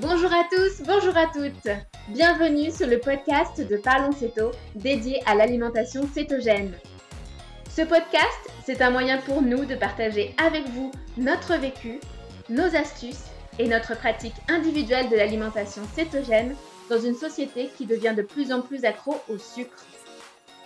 [0.00, 1.74] Bonjour à tous, bonjour à toutes.
[2.10, 6.72] Bienvenue sur le podcast de Parlons Céto dédié à l'alimentation cétogène.
[7.68, 11.98] Ce podcast, c'est un moyen pour nous de partager avec vous notre vécu,
[12.48, 13.24] nos astuces
[13.58, 16.54] et notre pratique individuelle de l'alimentation cétogène
[16.88, 19.84] dans une société qui devient de plus en plus accro au sucre.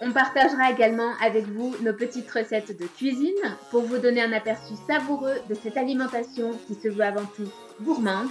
[0.03, 4.75] On partagera également avec vous nos petites recettes de cuisine pour vous donner un aperçu
[4.87, 8.29] savoureux de cette alimentation qui se veut avant tout gourmande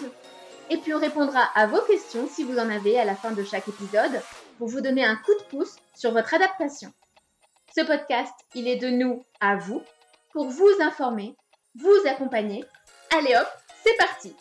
[0.71, 3.43] et puis on répondra à vos questions si vous en avez à la fin de
[3.43, 4.21] chaque épisode
[4.57, 6.94] pour vous donner un coup de pouce sur votre adaptation.
[7.75, 9.81] Ce podcast, il est de nous à vous
[10.31, 11.35] pour vous informer,
[11.75, 12.63] vous accompagner.
[13.17, 13.47] Allez hop,
[13.84, 14.34] c'est parti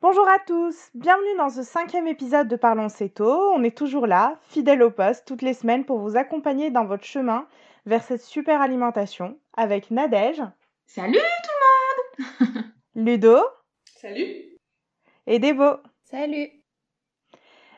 [0.00, 3.52] Bonjour à tous, bienvenue dans ce cinquième épisode de Parlons Céto.
[3.54, 7.04] On est toujours là, fidèle au poste, toutes les semaines pour vous accompagner dans votre
[7.04, 7.46] chemin
[7.86, 10.42] vers cette super alimentation avec Nadège.
[10.86, 11.50] Salut tout
[12.40, 13.38] le monde Ludo.
[13.84, 14.58] Salut
[15.26, 15.76] Et Débo.
[16.04, 16.50] Salut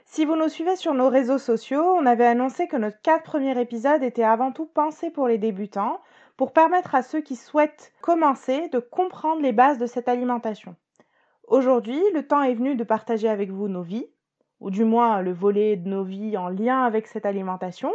[0.05, 3.61] Si vous nous suivez sur nos réseaux sociaux, on avait annoncé que notre quatre premiers
[3.61, 6.01] épisodes étaient avant tout pensés pour les débutants,
[6.37, 10.77] pour permettre à ceux qui souhaitent commencer de comprendre les bases de cette alimentation.
[11.49, 14.09] Aujourd'hui, le temps est venu de partager avec vous nos vies,
[14.61, 17.93] ou du moins le volet de nos vies en lien avec cette alimentation,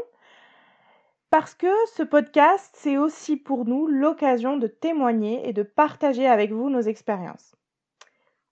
[1.31, 6.51] parce que ce podcast, c'est aussi pour nous l'occasion de témoigner et de partager avec
[6.51, 7.55] vous nos expériences.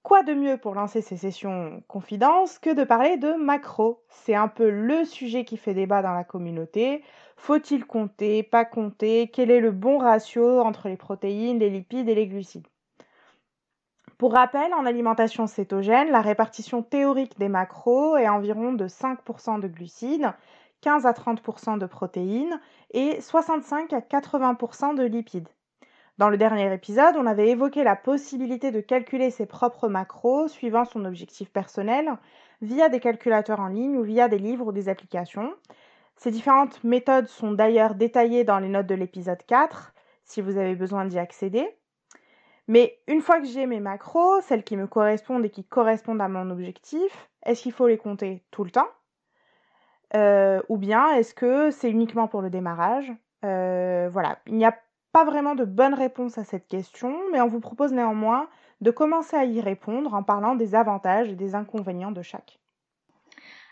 [0.02, 4.02] Quoi de mieux pour lancer ces sessions confidences que de parler de macro?
[4.07, 7.03] C'est un peu le sujet qui fait débat dans la communauté.
[7.35, 9.27] Faut-il compter, pas compter?
[9.27, 12.67] Quel est le bon ratio entre les protéines, les lipides et les glucides?
[14.17, 19.67] Pour rappel, en alimentation cétogène, la répartition théorique des macros est environ de 5% de
[19.67, 20.31] glucides
[20.81, 22.59] 15 à 30% de protéines
[22.91, 25.50] et 65 à 80% de lipides.
[26.17, 30.84] Dans le dernier épisode, on avait évoqué la possibilité de calculer ses propres macros suivant
[30.84, 32.09] son objectif personnel
[32.62, 35.53] via des calculateurs en ligne ou via des livres ou des applications.
[36.17, 39.94] Ces différentes méthodes sont d'ailleurs détaillées dans les notes de l'épisode 4
[40.25, 41.66] si vous avez besoin d'y accéder.
[42.67, 46.28] Mais une fois que j'ai mes macros, celles qui me correspondent et qui correspondent à
[46.28, 48.90] mon objectif, est-ce qu'il faut les compter tout le temps?
[50.16, 53.12] Euh, ou bien est-ce que c'est uniquement pour le démarrage?
[53.46, 54.78] Euh, Voilà, il n'y a
[55.12, 58.50] pas vraiment de bonne réponse à cette question, mais on vous propose néanmoins
[58.81, 62.59] de commencer à y répondre en parlant des avantages et des inconvénients de chaque.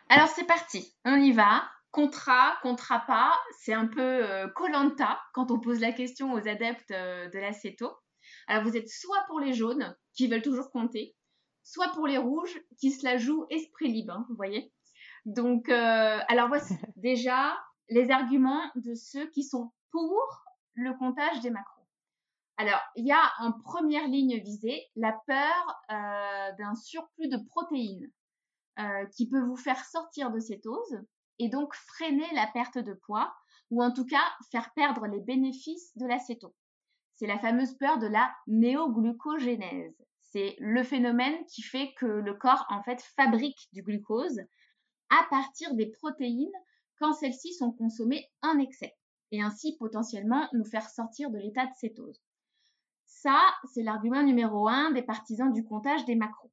[0.10, 1.64] Alors c'est parti, on y va.
[1.92, 4.24] Contrat, contrat pas, c'est un peu
[4.56, 7.92] colanta euh, quand on pose la question aux adeptes de la CETO.
[8.48, 11.16] Alors vous êtes soit pour les jaunes qui veulent toujours compter,
[11.64, 14.72] soit pour les rouges qui se la jouent esprit libre, hein, vous voyez?
[15.28, 17.54] Donc, euh, alors voici déjà
[17.90, 20.46] les arguments de ceux qui sont pour
[20.76, 21.84] le comptage des macros.
[22.56, 28.10] Alors, il y a en première ligne visée la peur euh, d'un surplus de protéines
[28.80, 30.98] euh, qui peut vous faire sortir de cétose
[31.40, 33.36] et donc freiner la perte de poids
[33.70, 36.56] ou en tout cas faire perdre les bénéfices de la cétose.
[37.16, 40.02] C'est la fameuse peur de la néoglucogénèse.
[40.22, 44.40] C'est le phénomène qui fait que le corps en fait fabrique du glucose
[45.10, 46.52] à partir des protéines
[47.00, 48.96] quand celles-ci sont consommées en excès
[49.32, 52.22] et ainsi potentiellement nous faire sortir de l'état de cétose.
[53.06, 53.40] Ça,
[53.74, 56.52] c'est l'argument numéro un des partisans du comptage des macros.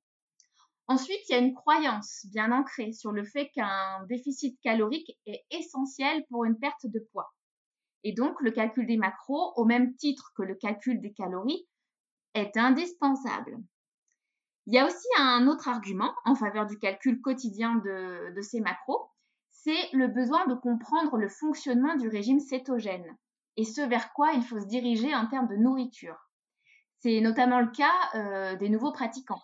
[0.86, 5.44] Ensuite, il y a une croyance bien ancrée sur le fait qu'un déficit calorique est
[5.50, 7.32] essentiel pour une perte de poids.
[8.02, 11.66] Et donc, le calcul des macros, au même titre que le calcul des calories,
[12.34, 13.56] est indispensable.
[14.66, 19.10] Il y a aussi un autre argument en faveur du calcul quotidien de, ces macros,
[19.50, 23.16] c'est le besoin de comprendre le fonctionnement du régime cétogène
[23.56, 26.16] et ce vers quoi il faut se diriger en termes de nourriture.
[27.00, 29.42] C'est notamment le cas euh, des nouveaux pratiquants,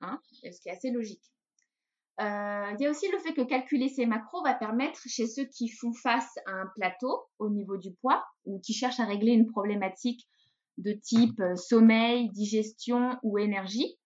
[0.00, 1.24] hein, ce qui est assez logique.
[2.20, 5.44] Euh, il y a aussi le fait que calculer ces macros va permettre chez ceux
[5.44, 9.32] qui font face à un plateau au niveau du poids ou qui cherchent à régler
[9.32, 10.28] une problématique
[10.78, 13.98] de type euh, sommeil, digestion ou énergie,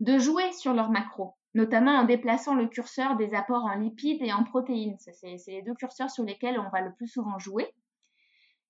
[0.00, 4.32] de jouer sur leurs macros, notamment en déplaçant le curseur des apports en lipides et
[4.32, 4.96] en protéines.
[4.98, 7.72] C'est les deux curseurs sur lesquels on va le plus souvent jouer.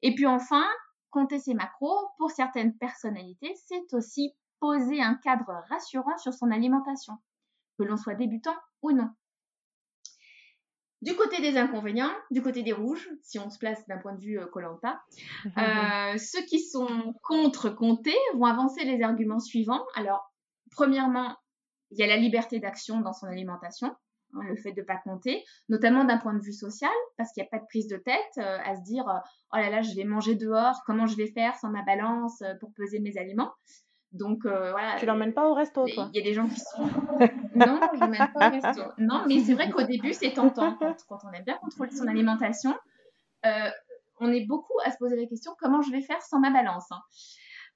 [0.02, 0.64] Et puis enfin,
[1.10, 7.14] compter ses macros, pour certaines personnalités, c'est aussi poser un cadre rassurant sur son alimentation,
[7.78, 9.10] que l'on soit débutant ou non.
[11.00, 14.20] Du côté des inconvénients, du côté des rouges, si on se place d'un point de
[14.20, 15.00] vue Colanta,
[15.46, 19.84] euh, euh, ceux qui sont contre compter vont avancer les arguments suivants.
[19.94, 20.27] Alors,
[20.78, 21.34] Premièrement,
[21.90, 23.88] il y a la liberté d'action dans son alimentation.
[24.34, 27.42] hein, le fait de ne pas compter, notamment d'un point de vue social, parce qu'il
[27.42, 29.04] n'y a pas de prise de tête euh, à se dire
[29.52, 32.72] oh là là, je vais manger dehors, comment je vais faire sans ma balance pour
[32.75, 33.50] peser mes aliments.
[34.12, 34.94] Donc voilà.
[35.00, 36.10] Tu l'emmènes pas au resto, toi?
[36.14, 36.82] Il y a des gens qui sont.
[37.56, 38.82] non, je l'emmène pas au resto.
[38.98, 42.06] Non, mais c'est vrai qu'au début, c'est tentant quand, quand, on aime bien contrôler son
[42.06, 42.72] alimentation.
[44.20, 46.86] on est beaucoup à se poser la question comment je vais faire sans ma balance.
[46.92, 47.00] Hein.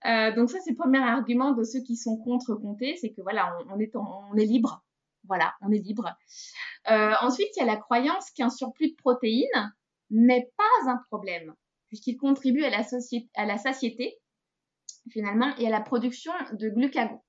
[0.07, 3.23] Euh, donc ça, c'est le premier argument de ceux qui sont contre compter, c'est que
[3.23, 4.85] voilà, on, est, on est libre.
[5.29, 6.09] Voilà, on est libre.
[6.91, 9.73] Euh, ensuite, il y a la croyance qu'un surplus de protéines
[10.11, 11.55] n'est pas un problème,
[11.89, 12.83] puisqu'il contribue à la,
[13.37, 14.19] à la satiété,
[15.11, 17.21] finalement, et à la production de glucagon.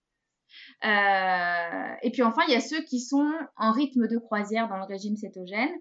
[0.84, 4.78] Euh, et puis enfin, il y a ceux qui sont en rythme de croisière dans
[4.78, 5.72] le régime cétogène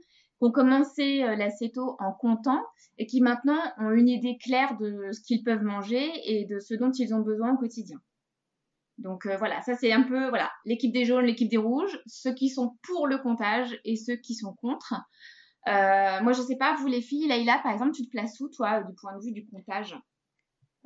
[0.42, 2.62] ont commencé euh, l'acéto en comptant
[2.98, 6.74] et qui maintenant ont une idée claire de ce qu'ils peuvent manger et de ce
[6.74, 7.98] dont ils ont besoin au quotidien.
[8.98, 12.34] Donc euh, voilà, ça c'est un peu voilà l'équipe des jaunes, l'équipe des rouges, ceux
[12.34, 14.94] qui sont pour le comptage et ceux qui sont contre.
[15.68, 18.48] Euh, moi je sais pas, vous les filles, Laïla par exemple, tu te places où
[18.48, 19.96] toi du point de vue du comptage?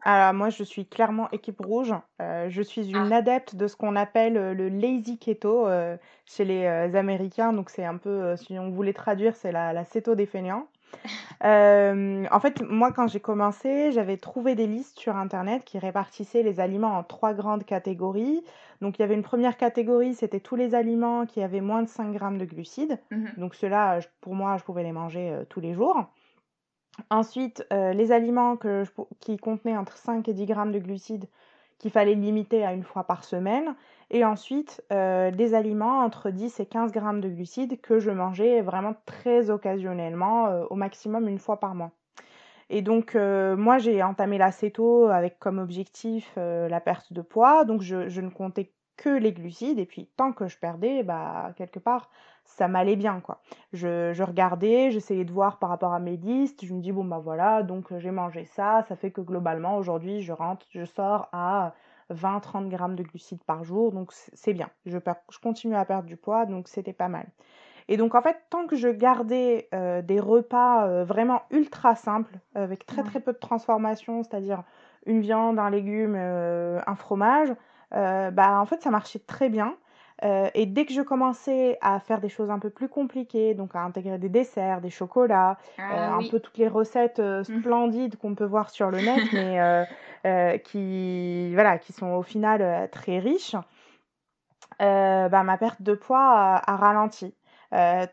[0.02, 1.94] Alors moi, je suis clairement équipe rouge.
[2.20, 3.16] Euh, je suis une ah.
[3.16, 5.96] adepte de ce qu'on appelle euh, le lazy keto euh,
[6.26, 7.52] chez les Américains.
[7.52, 10.68] Donc c'est un peu, si on voulait traduire, c'est la, la céto des fainéants.
[11.42, 16.60] en fait, moi, quand j'ai commencé, j'avais trouvé des listes sur Internet qui répartissaient les
[16.60, 18.42] aliments en trois grandes catégories.
[18.80, 21.88] Donc, il y avait une première catégorie, c'était tous les aliments qui avaient moins de
[21.88, 22.98] 5 grammes de glucides.
[23.10, 26.06] Mmh Donc, ceux-là, pour moi, je pouvais les manger tous les jours.
[27.10, 28.58] Ensuite, euh, les aliments
[29.20, 31.28] qui contenaient entre 5 et 10 grammes de glucides
[31.78, 33.74] qu'il fallait limiter à une fois par semaine.
[34.10, 38.62] Et ensuite, euh, des aliments entre 10 et 15 grammes de glucides que je mangeais
[38.62, 41.92] vraiment très occasionnellement, euh, au maximum une fois par mois.
[42.68, 47.64] Et donc, moi, j'ai entamé l'acéto avec comme objectif la perte de poids.
[47.64, 49.78] Donc, je, je, ne comptais que les glucides.
[49.78, 52.10] Et puis, tant que je perdais, bah, quelque part,
[52.46, 53.40] ça m'allait bien quoi.
[53.72, 57.04] Je, je regardais, j'essayais de voir par rapport à mes listes, je me dis bon
[57.04, 60.84] bah voilà, donc euh, j'ai mangé ça, ça fait que globalement aujourd'hui je rentre, je
[60.84, 61.74] sors à
[62.12, 64.70] 20-30 grammes de glucides par jour, donc c'est bien.
[64.86, 64.98] Je,
[65.30, 67.26] je continue à perdre du poids, donc c'était pas mal.
[67.88, 72.38] Et donc en fait, tant que je gardais euh, des repas euh, vraiment ultra simples,
[72.54, 74.62] avec très très peu de transformation, c'est-à-dire
[75.04, 77.52] une viande, un légume, un fromage,
[77.92, 79.76] bah en fait ça marchait très bien.
[80.24, 83.76] Euh, et dès que je commençais à faire des choses un peu plus compliquées, donc
[83.76, 87.60] à intégrer des desserts, des chocolats, ah euh, un peu toutes les recettes euh, mmh.
[87.60, 93.18] splendides qu'on peut voir sur le net, mais qui, voilà, qui sont au final très
[93.18, 93.56] riches,
[94.80, 97.34] bah, ma perte de poids a, ralenti.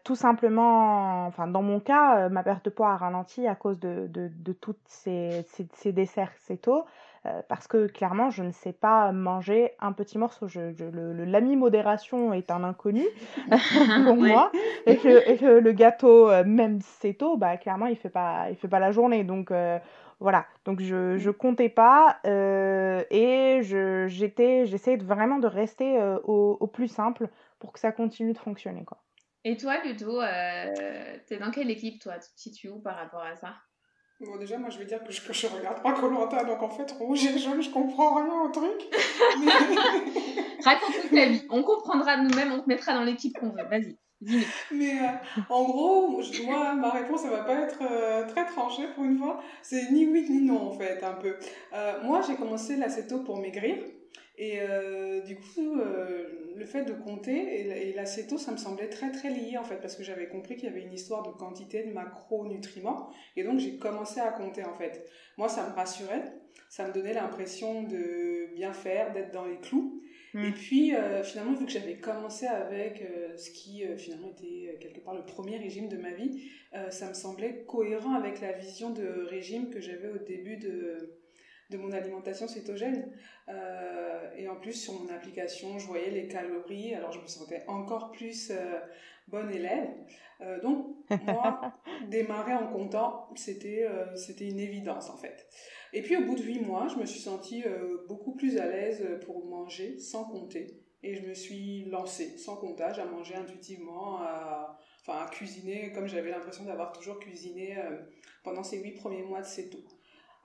[0.04, 4.08] tout simplement, enfin dans mon cas, ma perte de poids a ralenti à cause de,
[4.08, 4.30] de,
[4.86, 6.86] ces, ces, ces, desserts céto.
[7.26, 10.48] Euh, parce que clairement, je ne sais pas manger un petit morceau.
[10.48, 10.74] Je,
[11.24, 13.06] l'ami modération est un inconnu
[14.06, 14.52] pour moi.
[14.86, 16.80] Et que, le gâteau, euh, même
[17.18, 19.24] tôt, bah, clairement, il ne fait, pas, il fait pas la journée.
[19.24, 19.80] Donc euh,
[20.20, 23.62] voilà, donc je ne comptais pas et
[24.08, 27.30] j'étais, j'essayais vraiment de rester au, plus simple
[27.60, 28.84] pour que ça continue de fonctionner.
[28.84, 28.98] Quoi.
[29.46, 32.16] Et toi, Ludo, tu es dans quelle équipe, toi?
[32.16, 33.56] Tu te situes où par rapport à ça?
[34.26, 36.92] Bon, déjà, moi, je vais dire que je, ne regarde pas Colanta, donc en fait,
[36.94, 38.90] rouge et jaune, je comprends rien au truc.
[40.64, 41.46] Raconte-nous ta vie.
[41.50, 43.64] On comprendra nous-mêmes, on te mettra dans l'équipe qu'on veut.
[43.70, 43.98] Vas-y.
[44.72, 49.04] Mais euh, en gros, moi, ma réponse, elle va pas être euh, très tranchée pour
[49.04, 49.42] une fois.
[49.62, 51.36] C'est ni oui ni non, en fait, un peu.
[51.74, 53.76] Euh, moi, j'ai commencé l'acéto pour maigrir.
[54.36, 58.90] Et euh, du coup, euh, le fait de compter et, et l'acéto, ça me semblait
[58.90, 61.32] très très lié en fait, parce que j'avais compris qu'il y avait une histoire de
[61.32, 65.08] quantité de macronutriments, et donc j'ai commencé à compter en fait.
[65.38, 66.34] Moi, ça me rassurait,
[66.68, 70.02] ça me donnait l'impression de bien faire, d'être dans les clous.
[70.34, 70.46] Mm.
[70.46, 73.04] Et puis, euh, finalement, vu que j'avais commencé avec
[73.38, 76.50] ce qui finalement était quelque part le premier régime de ma vie,
[76.90, 81.23] ça me semblait cohérent avec la vision de régime que j'avais au début de
[81.70, 83.12] de mon alimentation cétogène.
[83.50, 87.64] Euh, et en plus, sur mon application, je voyais les calories, alors je me sentais
[87.68, 88.80] encore plus euh,
[89.28, 89.90] bonne élève.
[90.42, 91.74] Euh, donc, moi,
[92.10, 95.48] démarrer en comptant, c'était c'était une évidence en fait.
[95.94, 97.64] Et puis, au bout de huit mois, je me suis sentie
[98.08, 100.80] beaucoup plus à l'aise pour manger sans compter.
[101.06, 106.08] Et je me suis lancée sans comptage à manger intuitivement, à, enfin à cuisiner comme
[106.08, 107.78] j'avais l'impression d'avoir toujours cuisiné
[108.44, 109.80] pendant ces huit premiers mois de céto.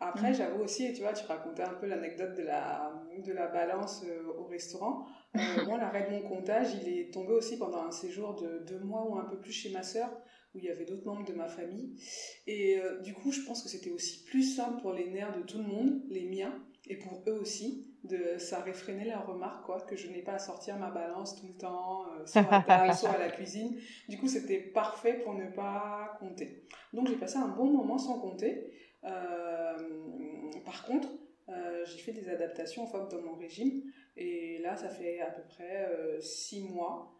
[0.00, 0.34] Après, mm.
[0.34, 4.32] j'avoue aussi, tu vois, tu racontais un peu l'anecdote de la, de la balance euh,
[4.38, 5.06] au restaurant.
[5.36, 8.80] Euh, moi, l'arrêt de mon comptage, il est tombé aussi pendant un séjour de deux
[8.80, 10.08] mois ou un peu plus chez ma sœur,
[10.54, 12.00] où il y avait d'autres membres de ma famille.
[12.46, 15.42] Et euh, du coup, je pense que c'était aussi plus simple pour les nerfs de
[15.42, 16.54] tout le monde, les miens,
[16.86, 20.38] et pour eux aussi, de, ça réfrénait la remarque, quoi, que je n'ai pas à
[20.38, 23.76] sortir ma balance tout le temps, euh, soit à table, soit à la cuisine.
[24.08, 26.64] Du coup, c'était parfait pour ne pas compter.
[26.92, 28.70] Donc, j'ai passé un bon moment sans compter.
[29.04, 31.08] Euh, par contre,
[31.48, 33.82] euh, j'ai fait des adaptations en fait, dans mon régime.
[34.16, 35.88] Et là, ça fait à peu près
[36.20, 37.14] six mois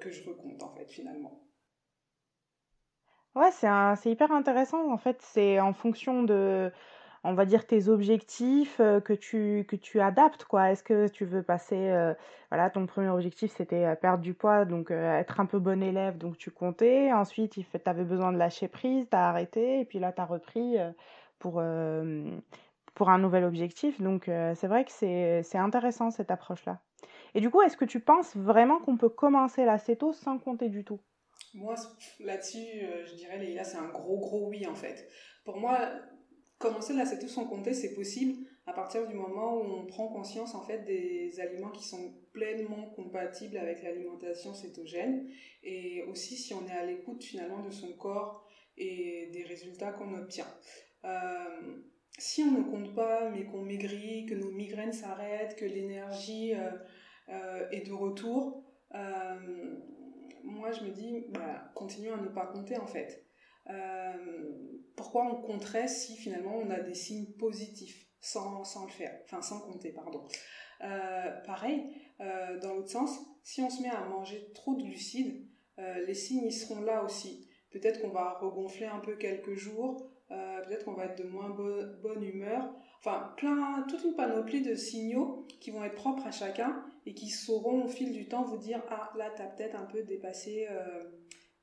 [0.00, 1.42] que je recompte, en fait, finalement.
[3.34, 4.90] Ouais, c'est hyper intéressant.
[4.92, 6.70] En fait, c'est en fonction de
[7.24, 10.70] on va dire, tes objectifs euh, que tu, que tu adaptes, quoi.
[10.70, 12.14] Est-ce que tu veux passer, euh,
[12.50, 16.18] voilà, ton premier objectif, c'était euh, perdre du poids, donc être un peu bon élève,
[16.18, 17.12] donc tu comptais.
[17.12, 20.24] Ensuite, tu avais besoin de lâcher prise, tu as arrêté, et puis là, tu as
[20.24, 20.76] repris
[21.38, 21.62] pour,
[22.94, 24.00] pour un nouvel objectif.
[24.00, 26.80] Donc, c'est vrai que c'est intéressant, cette approche-là.
[27.34, 30.68] Et du coup, est-ce que tu penses vraiment qu'on peut commencer la céto sans compter
[30.68, 31.00] du tout?
[31.54, 31.74] Moi,
[32.20, 32.66] là-dessus,
[33.06, 35.08] je dirais, Léa, c'est un gros, gros oui, en fait.
[35.44, 35.78] Pour moi,
[36.58, 40.62] Commencer tout sans compter, c'est possible à partir du moment où on prend conscience en
[40.62, 45.26] fait des aliments qui sont pleinement compatibles avec l'alimentation cétogène
[45.62, 48.46] et aussi si on est à l'écoute finalement de son corps
[48.76, 50.46] et des résultats qu'on obtient.
[51.04, 51.80] Euh,
[52.18, 56.70] si on ne compte pas mais qu'on maigrit, que nos migraines s'arrêtent, que l'énergie euh,
[57.28, 58.64] euh, est de retour,
[60.44, 63.27] moi je me dis bah, continuons à ne pas compter en fait.
[63.70, 64.12] Euh,
[64.96, 69.42] pourquoi on compterait si finalement on a des signes positifs sans, sans le faire, enfin
[69.42, 70.24] sans compter, pardon.
[70.82, 71.84] Euh, pareil,
[72.20, 75.44] euh, dans l'autre sens, si on se met à manger trop de glucides,
[76.08, 77.48] les signes y seront là aussi.
[77.70, 82.24] Peut-être qu'on va regonfler un peu quelques jours, peut-être qu'on va être de moins bonne
[82.24, 82.74] humeur.
[82.98, 87.28] Enfin, plein, toute une panoplie de signaux qui vont être propres à chacun et qui
[87.28, 90.66] sauront au fil du temps vous dire ah là t'as peut-être un peu dépassé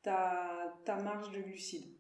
[0.05, 1.93] ta, ta marge de glucides.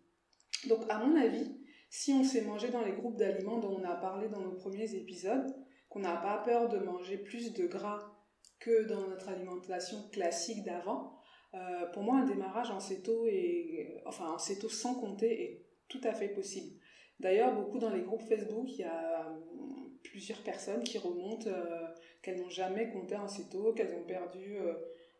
[0.69, 1.57] Donc, à mon avis,
[1.89, 4.95] si on s'est mangé dans les groupes d'aliments dont on a parlé dans nos premiers
[4.95, 5.53] épisodes,
[5.89, 8.15] qu'on n'a pas peur de manger plus de gras
[8.59, 11.19] que dans notre alimentation classique d'avant,
[11.53, 16.13] euh, pour moi, un démarrage en céto, et, enfin en sans compter est tout à
[16.13, 16.77] fait possible.
[17.19, 21.87] D'ailleurs, beaucoup dans les groupes Facebook, il y a hum, plusieurs personnes qui remontent euh,
[22.21, 24.73] qu'elles n'ont jamais compté en céto, qu'elles ont perdu euh,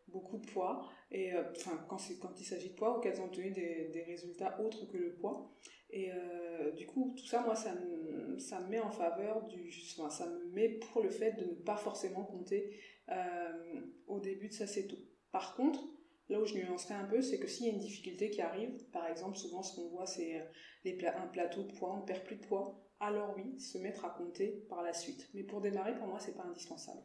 [0.08, 3.20] beaucoup de poids et euh, enfin quand c'est quand il s'agit de poids ou qu'elles
[3.20, 5.52] ont obtenu des, des, résultats autres que le poids.
[5.90, 9.72] Et euh, du coup tout ça moi ça me, ça me met en faveur du
[9.98, 12.76] enfin, ça me met pour le fait de ne pas forcément compter
[13.10, 14.96] euh, au début de sa céto
[15.30, 15.80] par contre
[16.28, 18.84] là où je nuancerais un peu c'est que s'il y a une difficulté qui arrive
[18.90, 20.44] par exemple souvent ce qu'on voit c'est
[20.84, 24.10] les un plateau de poids on perd plus de poids alors oui se mettre à
[24.10, 25.28] compter par la suite.
[25.34, 27.02] Mais pour démarrer pour moi c'est pas indispensable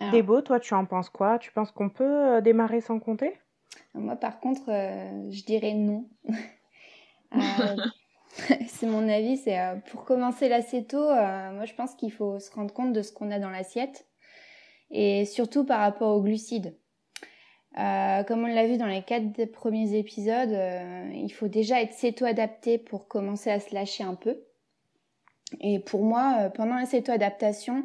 [0.00, 1.38] alors, Débo, toi, tu en penses quoi?
[1.38, 2.04] Tu penses qu'on peut
[2.36, 3.34] euh, démarrer sans compter?
[3.94, 6.08] Moi, par contre, euh, je dirais non.
[7.34, 7.76] Euh,
[8.68, 9.36] c'est mon avis.
[9.36, 9.58] C'est
[9.90, 13.38] pour commencer l'acéto, moi, je pense qu'il faut se rendre compte de ce qu'on a
[13.38, 14.08] dans l'assiette
[14.90, 16.74] et surtout par rapport aux glucides.
[17.74, 20.58] comme on l'a vu dans les quatre premiers épisodes,
[21.12, 24.42] il faut déjà être céto-adapté pour commencer à se lâcher un peu.
[25.60, 27.84] Et pour moi, pendant la céto-adaptation,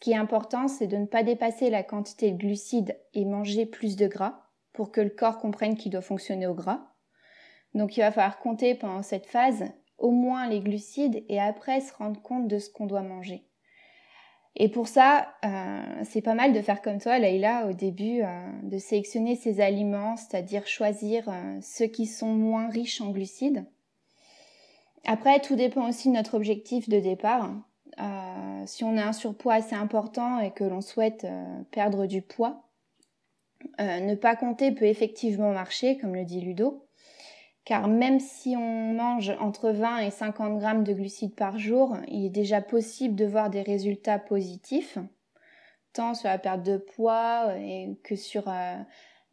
[0.00, 3.66] ce qui est important, c'est de ne pas dépasser la quantité de glucides et manger
[3.66, 6.94] plus de gras pour que le corps comprenne qu'il doit fonctionner au gras.
[7.74, 9.64] Donc il va falloir compter pendant cette phase
[9.98, 13.44] au moins les glucides et après se rendre compte de ce qu'on doit manger.
[14.56, 18.50] Et pour ça, euh, c'est pas mal de faire comme toi, Leïla, au début, euh,
[18.62, 23.66] de sélectionner ses aliments, c'est-à-dire choisir euh, ceux qui sont moins riches en glucides.
[25.04, 27.52] Après, tout dépend aussi de notre objectif de départ.
[28.00, 32.22] Euh, si on a un surpoids assez important et que l'on souhaite euh, perdre du
[32.22, 32.64] poids,
[33.80, 36.86] euh, ne pas compter peut effectivement marcher, comme le dit Ludo,
[37.64, 42.24] car même si on mange entre 20 et 50 grammes de glucides par jour, il
[42.24, 44.98] est déjà possible de voir des résultats positifs,
[45.92, 47.54] tant sur la perte de poids
[48.02, 48.50] que sur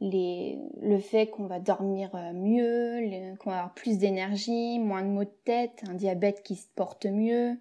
[0.02, 5.38] le fait qu'on va dormir mieux, qu'on va avoir plus d'énergie, moins de maux de
[5.46, 7.58] tête, un diabète qui se porte mieux,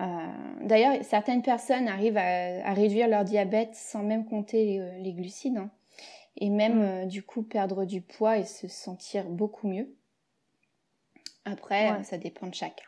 [0.00, 0.04] euh,
[0.62, 5.70] d'ailleurs, certaines personnes arrivent à, réduire leur diabète sans même compter les, euh, glucides hein,
[6.36, 6.82] et même mm.
[6.82, 9.94] euh, du coup perdre du poids et se sentir beaucoup mieux.
[11.44, 12.84] Après, ça dépend de chacun.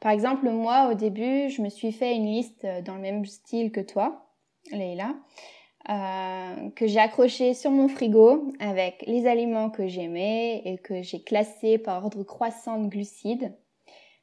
[0.00, 3.72] Par exemple, moi, au début, je me suis fait une liste dans le même style
[3.72, 4.30] que toi,
[4.70, 5.14] Leïla,
[5.86, 11.78] que j'ai accroché sur mon frigo avec les aliments que j'aimais et que j'ai classés
[11.78, 13.52] par ordre croissant de glucides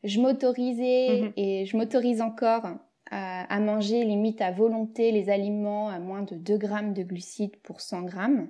[0.03, 1.33] je m'autorisais mhm.
[1.37, 2.65] et je m'autorise encore
[3.11, 7.79] à, manger limite à volonté les aliments à moins de 2 grammes de glucides pour
[7.79, 8.49] 100 grammes,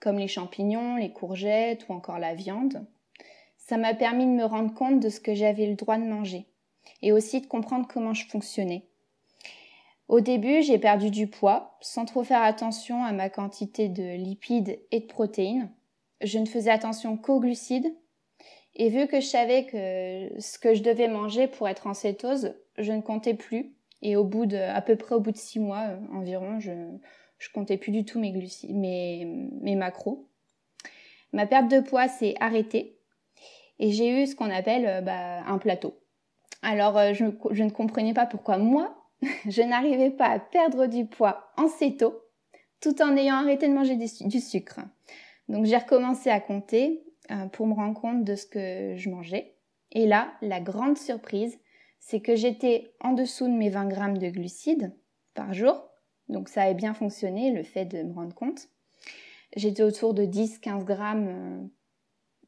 [0.00, 2.84] comme les champignons, les courgettes ou encore la viande.
[3.56, 6.46] Ça m'a permis de me rendre compte de ce que j'avais le droit de manger.
[7.02, 8.84] et aussi de comprendre comment je fonctionnais.
[10.08, 14.80] Au début, j'ai perdu du poids sans trop faire attention à ma quantité de lipides
[14.90, 15.70] et de protéines.
[16.20, 17.94] Je ne faisais attention qu'aux glucides.
[18.80, 22.54] Et vu que je savais que ce que je devais manger pour être en cétose,
[22.78, 23.74] je ne comptais plus.
[24.00, 26.72] Et au bout de, à peu près au bout de six mois euh, environ, je,
[27.36, 29.26] je comptais plus du tout mes glucides, mes,
[29.60, 30.26] mes macros.
[31.34, 32.96] Ma perte de poids s'est arrêtée
[33.78, 36.00] et j'ai eu ce qu'on appelle euh, bah, un plateau.
[36.62, 38.96] Alors euh, je, je, ne comprenais pas pourquoi moi,
[39.46, 42.14] je n'arrivais pas à perdre du poids en céto
[42.80, 44.80] tout en ayant arrêté de manger du, sucre.
[45.50, 47.04] Donc j'ai recommencé à compter
[47.52, 49.54] pour me rendre compte de ce que je mangeais.
[49.92, 51.58] Et là, la grande surprise,
[51.98, 54.92] c'est que j'étais en dessous de mes 20 grammes de glucides
[55.34, 55.88] par jour.
[56.28, 58.68] Donc ça a bien fonctionné, le fait de me rendre compte.
[59.56, 61.68] J'étais autour de 10-15 grammes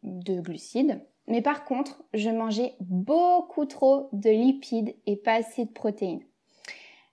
[0.02, 1.00] de glucides.
[1.26, 6.24] Mais par contre, je mangeais beaucoup trop de lipides et pas assez de protéines.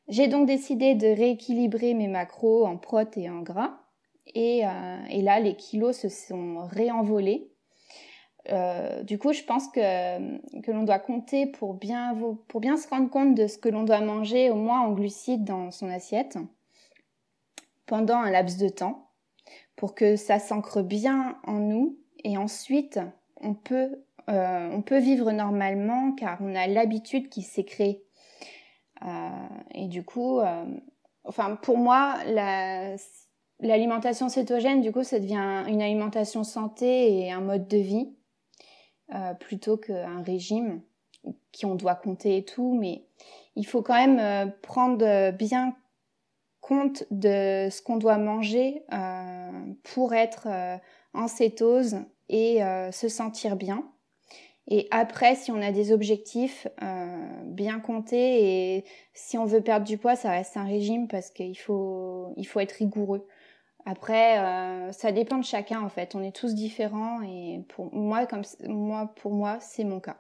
[0.08, 3.80] J'ai donc décidé de rééquilibrer mes macros en prot et en gras.
[4.34, 7.52] Et, euh, et là, les kilos se sont réenvolés.
[8.52, 12.88] Euh, du coup, je pense que, que l'on doit compter pour bien, pour bien se
[12.88, 16.38] rendre compte de ce que l'on doit manger, au moins en glucides, dans son assiette,
[17.86, 19.10] pendant un laps de temps,
[19.76, 21.98] pour que ça s'ancre bien en nous.
[22.24, 23.00] Et ensuite,
[23.42, 28.04] on peut, euh, on peut vivre normalement car on a l'habitude qui s'est créée.
[29.06, 29.30] Euh,
[29.74, 30.66] et du coup, euh,
[31.24, 32.18] enfin pour moi,
[33.60, 38.14] l'alimentation cétogène, du coup, ça devient une alimentation santé et un mode de vie
[39.40, 40.82] plutôt qu'un régime
[41.52, 43.04] qui on doit compter et tout, mais
[43.56, 45.76] il faut quand même prendre bien
[46.62, 48.84] compte de ce qu'on doit manger
[49.84, 50.48] pour être
[51.14, 51.98] en cétose
[52.30, 53.84] et euh, se sentir bien.
[54.68, 59.86] Et après, si on a des objectifs euh, bien comptés et si on veut perdre
[59.86, 63.26] du poids, ça reste un régime parce qu'il faut, il faut être rigoureux.
[63.86, 66.16] Après, euh, ça dépend de chacun en fait.
[66.16, 70.18] On est tous différents et pour moi, comme moi, pour moi, c'est mon cas.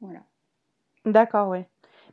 [0.00, 0.20] Voilà.
[1.04, 1.64] D'accord, oui.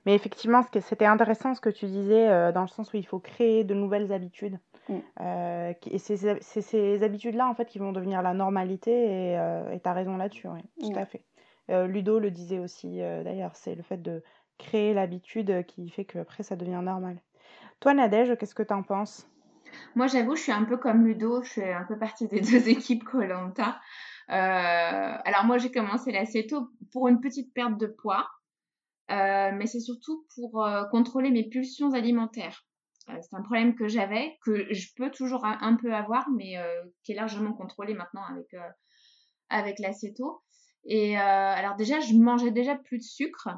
[0.05, 3.65] Mais effectivement, c'était intéressant ce que tu disais dans le sens où il faut créer
[3.65, 4.57] de nouvelles habitudes.
[4.89, 4.95] Mm.
[5.21, 9.89] Euh, et c'est ces habitudes-là, en fait, qui vont devenir la normalité, et euh, tu
[9.89, 10.47] as raison là-dessus,
[10.79, 11.23] tout à fait.
[11.69, 14.23] Euh, Ludo le disait aussi, d'ailleurs, c'est le fait de
[14.57, 17.21] créer l'habitude qui fait qu'après, ça devient normal.
[17.79, 19.29] Toi, Nadège, qu'est-ce que tu en penses?
[19.95, 22.69] Moi, j'avoue, je suis un peu comme Ludo, je fais un peu partie des deux
[22.69, 23.79] équipes Colanta.
[24.27, 28.29] alors, moi, j'ai commencé l'acéto pour une petite perte de poids.
[29.09, 32.67] mais c'est surtout pour contrôler mes pulsions alimentaires.
[33.09, 36.83] Euh, c'est un problème que j'avais, que je peux toujours un, peu avoir, mais euh,
[37.03, 38.69] qui est largement contrôlé maintenant avec, euh,
[39.49, 39.79] avec.
[40.89, 43.49] Et alors déjà, je mangeais déjà plus de sucre,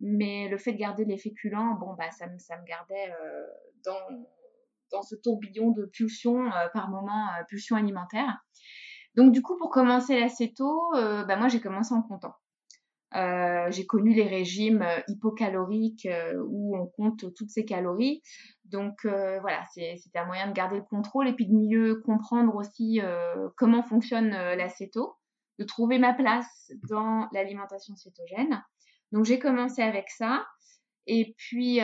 [0.00, 3.12] mais le fait de garder les féculents, bon, bah, ça, me, ça me gardait
[3.84, 4.26] dans,
[4.92, 8.38] dans ce tourbillon de pulsions par moment, pulsions alimentaires.
[9.14, 12.34] Donc du coup, pour commencer l'acéto, bah, moi j'ai commencé en comptant.
[13.14, 18.22] Euh, j'ai connu les régimes euh, hypocaloriques euh, où on compte toutes ces calories.
[18.64, 23.00] Donc voilà, c'était un moyen de garder le contrôle et puis de mieux comprendre aussi
[23.56, 25.14] comment fonctionne l'acéto,
[25.60, 28.60] de trouver ma place dans l'alimentation cétogène.
[29.12, 30.44] Donc j'ai commencé avec ça.
[31.06, 31.80] Et puis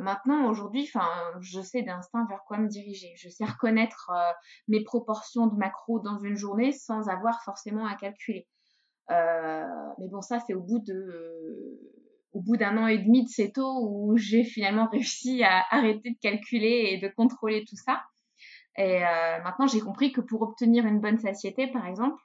[0.00, 1.08] maintenant, aujourd'hui, enfin,
[1.40, 3.14] je sais d'instinct vers quoi me diriger.
[3.16, 4.10] Je sais reconnaître
[4.68, 8.46] mes proportions de macros dans une journée sans avoir forcément à calculer.
[9.10, 9.64] Euh,
[9.98, 11.78] mais bon, ça, c'est au bout de
[12.32, 16.18] au bout d'un an et demi de CETO où j'ai finalement réussi à arrêter de
[16.18, 18.02] calculer et de contrôler tout ça.
[18.78, 22.16] Et euh, maintenant, j'ai compris que pour obtenir une bonne satiété, par exemple,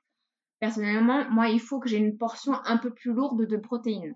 [0.62, 4.16] personnellement, moi, il faut que j'ai une portion un peu plus lourde de protéines.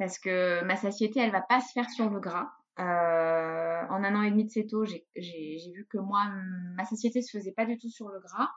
[0.00, 2.48] Parce que ma satiété, elle va pas se faire sur le gras.
[2.78, 6.24] Euh, en un an et demi de CETO, j'ai vu que moi,
[6.74, 8.48] ma satiété se faisait pas du tout sur le gras.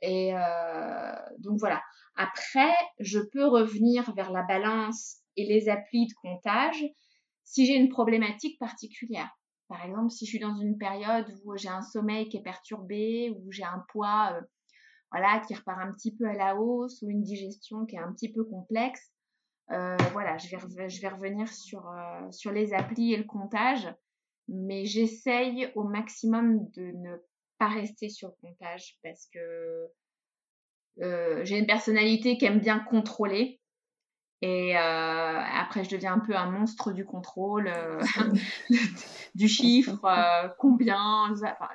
[0.00, 1.80] Et euh, donc voilà.
[2.16, 6.84] Après, je peux revenir vers la balance et les applis de comptage
[7.44, 9.30] si j'ai une problématique particulière.
[9.68, 13.30] Par exemple, si je suis dans une période où j'ai un sommeil qui est perturbé,
[13.38, 14.40] où j'ai un poids euh,
[15.12, 18.12] voilà, qui repart un petit peu à la hausse, ou une digestion qui est un
[18.12, 19.11] petit peu complexe,
[20.12, 21.90] voilà, je vais, je vais revenir sur,
[22.30, 23.88] sur les applis et le comptage,
[24.48, 27.16] mais j'essaye au maximum de ne
[27.68, 29.90] rester sur le comptage parce que
[31.00, 33.60] euh, j'ai une personnalité qui aime bien contrôler.
[34.44, 38.00] Et euh, après, je deviens un peu un monstre du contrôle, euh,
[39.36, 40.00] du chiffre,
[40.58, 41.32] combien.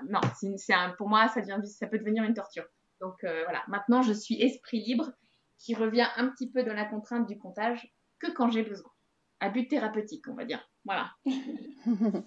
[0.09, 2.65] non, c'est pour moi, ça, devient, ça peut devenir une torture.
[2.99, 5.11] Donc voilà, maintenant, je suis esprit libre
[5.59, 8.89] qui revient un petit peu dans la contrainte du comptage que quand j'ai besoin.
[9.39, 10.67] à but thérapeutique, on va dire.
[10.85, 11.11] Voilà.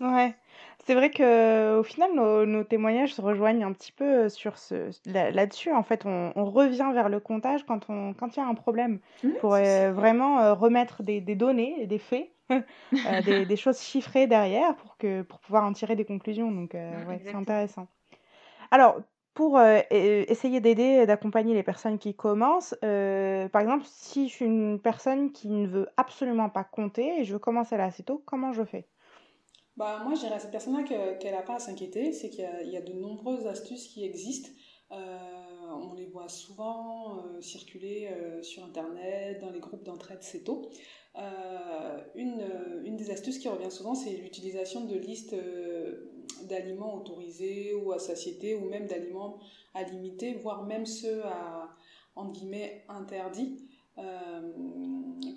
[0.01, 0.37] ouais,
[0.85, 5.73] c'est vrai que au final, nos, témoignages se rejoignent un petit peu sur ce là-dessus.
[5.73, 9.01] en fait, on, revient vers le comptage quand on quand il y a un problème
[9.41, 12.31] pour vraiment remettre des, des données des faits.
[13.25, 17.21] des, des, choses chiffrées derrière pour que pour pouvoir en tirer des conclusions donc ouais,
[17.23, 17.87] c'est intéressant
[18.73, 19.01] alors
[19.35, 24.45] pour euh, essayer d'aider, d'accompagner les personnes qui commencent, euh, par exemple, si je suis
[24.45, 28.53] une personne qui ne veut absolument pas compter et je veux commencer à l'acéto, comment
[28.53, 28.87] je fais?
[29.77, 32.77] Bah, Moi, je dirais à cette personne-là qu'elle n'a pas à s'inquiéter, c'est qu'il y,
[32.77, 34.51] a de nombreuses astuces qui existent.
[34.91, 34.97] Euh,
[35.71, 38.11] on les voit souvent circuler
[38.43, 40.69] sur Internet, dans les groupes d'entraide CETO.
[42.17, 42.45] une,
[42.85, 45.37] une, des astuces qui revient souvent, c'est l'utilisation de listes
[46.49, 49.39] d'aliments autorisés ou à satiété, ou même d'aliments
[49.75, 51.69] à limiter, voire même ceux à,
[52.17, 53.67] entre guillemets, interdits.
[53.99, 54.53] Euh,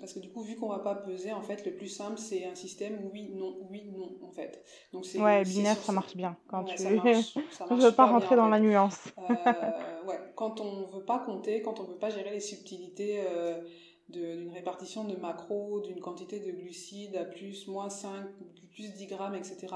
[0.00, 2.46] parce que du coup, vu qu'on va pas peser, en fait, le plus simple, c'est
[2.46, 4.64] un système oui, non, oui, non, en fait.
[4.92, 6.36] Donc c'est ouais, binaire, ça marche bien.
[6.48, 6.82] Quand tu...
[6.82, 9.12] ne veux pas rentrer dans la nuance.
[9.18, 13.60] euh, ouais, quand on veut pas compter, quand on veut pas gérer les subtilités euh,
[14.08, 18.26] d'une répartition de macros, d'une quantité de glucides à plus, moins 5,
[18.72, 19.66] plus 10 grammes, etc.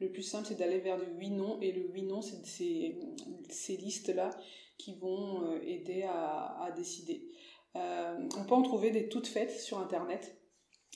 [0.00, 2.44] Le plus simple, c'est d'aller vers du oui-non, et le oui-non, c'est
[3.48, 4.30] ces, listes-là
[4.76, 7.28] qui vont euh, aider à, à décider.
[7.76, 10.36] Euh, on peut en trouver des toutes faites sur Internet,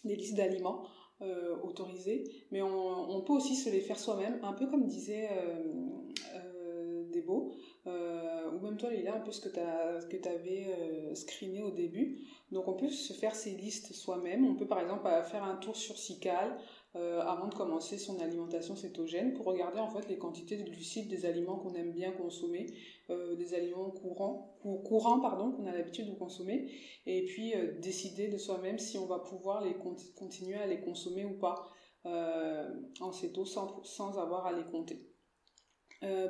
[0.05, 0.87] des listes d'aliments
[1.21, 7.05] euh, autorisées, mais on, peut aussi se les faire soi-même, un peu comme disait euh,
[7.13, 7.55] Debo.
[7.87, 12.19] Ou même toi Lila, un peu ce que tu avais screené au début.
[12.53, 14.47] Donc on peut se faire ces listes soi-même.
[14.47, 16.57] On peut par exemple euh, faire un tour sur Cical
[16.95, 21.25] avant de commencer son alimentation cétogène pour regarder en fait les quantités de glucides des
[21.25, 22.67] aliments qu'on aime bien consommer,
[23.09, 26.71] des aliments courants, courants pardon, qu'on a l'habitude de consommer,
[27.07, 29.75] et puis décider de soi-même si on va pouvoir les
[30.15, 31.71] continuer à les consommer ou pas
[32.05, 35.12] en céto sans avoir à les compter.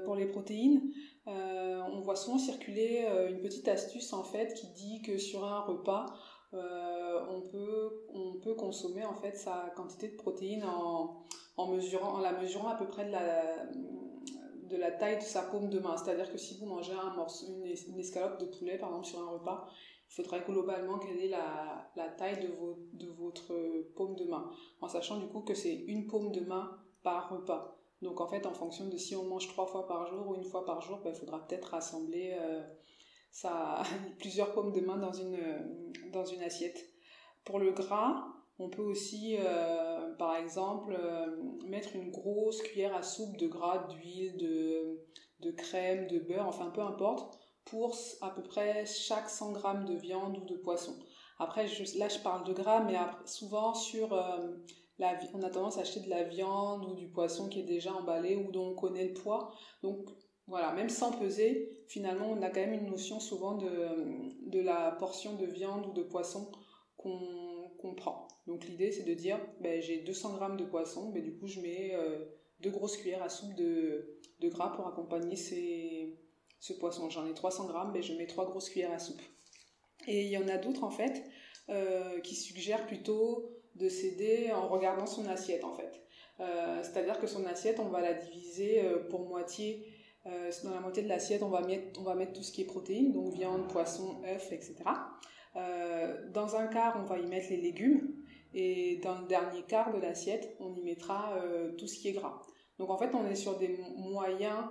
[0.05, 0.93] Pour les protéines,
[1.29, 5.45] euh, on voit souvent circuler euh, une petite astuce en fait qui dit que sur
[5.45, 6.07] un repas,
[6.53, 11.23] euh, on, peut, on peut consommer en fait sa quantité de protéines en,
[12.21, 13.13] la mesurant à peu près de
[14.77, 15.97] la, taille de sa paume de main.
[15.97, 19.31] C'est-à-dire que si vous mangez un morceau, une, escalope de poulet par exemple sur un
[19.31, 19.69] repas,
[20.11, 22.41] il faudrait globalement quelle est la, taille
[22.95, 23.55] de votre
[23.95, 27.82] paume de main, en sachant du coup que c'est une paume de main par repas.
[28.03, 30.45] Donc en fait, en fonction de si on mange trois fois par jour ou une
[30.45, 32.63] fois par jour, ben, il faudra peut-être rassembler euh,
[34.19, 36.85] plusieurs pommes de main dans une, assiette.
[37.45, 38.27] Pour le gras,
[38.59, 41.37] on peut aussi, euh, par exemple, euh,
[41.67, 46.81] mettre une grosse cuillère à soupe de gras, d'huile, de, crème, de beurre, enfin peu
[46.81, 50.99] importe, pour à peu près chaque 100 grammes de viande ou de poisson.
[51.39, 54.13] Après, là, je parle de gras, mais souvent sur
[54.99, 58.37] on a tendance à acheter de la viande ou du poisson qui est déjà emballé
[58.37, 59.53] ou dont on connaît le poids.
[59.83, 60.09] Donc
[60.47, 65.37] voilà, même sans peser, finalement, on a quand même une notion souvent de, la portion
[65.37, 66.51] de viande ou de poisson
[66.97, 68.29] qu'on prend.
[68.47, 71.61] Donc l'idée, c'est de dire, ben, j'ai 200 grammes de poisson, mais du coup, je
[71.61, 72.25] mets euh,
[72.61, 77.09] deux grosses cuillères à soupe de, de gras pour accompagner ce poisson.
[77.11, 79.23] J'en ai 300 grammes, mais je mets trois grosses cuillères à soupe.
[80.07, 81.25] Et il y en a d'autres, en fait,
[81.69, 86.03] euh, qui suggèrent plutôt de céder en regardant son assiette en fait.
[86.41, 89.87] Euh, c'est-à-dire que son assiette, on va la diviser euh, pour moitié.
[90.27, 92.63] Euh, dans la moitié de l'assiette, on, va mettre, on va mettre tout ce qui
[92.63, 94.77] est protéines, donc viande, poisson, œufs, etc.
[96.33, 98.15] dans un quart, on va y mettre les légumes.
[98.55, 101.35] Et dans le dernier quart de l'assiette, on y mettra
[101.77, 102.41] tout ce qui est gras.
[102.79, 104.65] Donc en fait, on est sur des moyens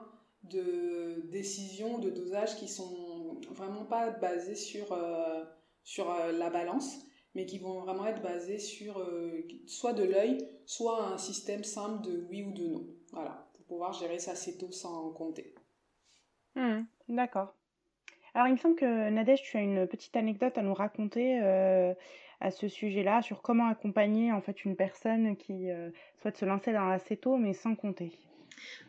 [0.43, 4.97] de décision, de dosage qui sont vraiment pas basés sur,
[5.83, 6.99] sur la balance,
[7.35, 12.03] mais qui vont vraiment être basés sur euh, soit de l'œil, soit un système simple
[12.03, 12.85] de oui ou de non.
[13.13, 15.55] Voilà, pour pouvoir gérer sa céto sans compter.
[16.55, 17.53] Hmm, d'accord.
[18.33, 21.93] Alors, il me semble que Nadège, tu as une petite anecdote à nous raconter euh,
[22.39, 25.89] à ce sujet-là, sur comment accompagner en fait une personne qui euh,
[26.21, 28.17] souhaite se lancer dans la céto, mais sans compter.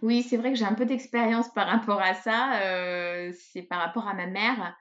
[0.00, 2.60] Oui, c'est vrai que j'ai un peu d'expérience par rapport à ça.
[3.32, 4.76] c'est par rapport à ma mère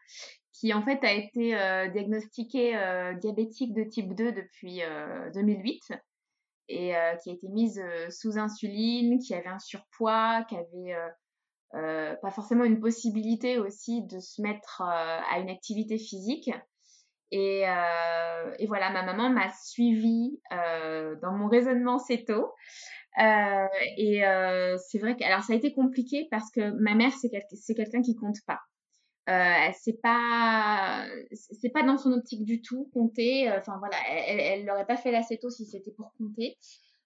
[0.61, 4.81] qui en fait a été euh, diagnostiquée euh, diabétique de type 2 depuis
[5.33, 5.95] 2008 euh,
[6.67, 6.93] et
[7.23, 10.95] qui a été mise sous insuline, qui avait un surpoids, qui avait
[12.21, 16.49] pas forcément une possibilité aussi de se mettre à une activité physique.
[17.31, 17.63] Et,
[18.67, 22.53] voilà, ma maman m'a suivie dans mon raisonnement céto.
[23.19, 24.21] Euh, et
[24.87, 28.15] c'est vrai que alors ça a été compliqué parce que ma mère c'est quelqu'un qui
[28.15, 28.59] compte pas.
[29.31, 33.49] Euh, c'est pas, c'est pas dans son optique du tout compter.
[33.51, 33.95] Enfin voilà,
[34.27, 36.57] elle, n'aurait pas fait l'acéto si c'était pour compter.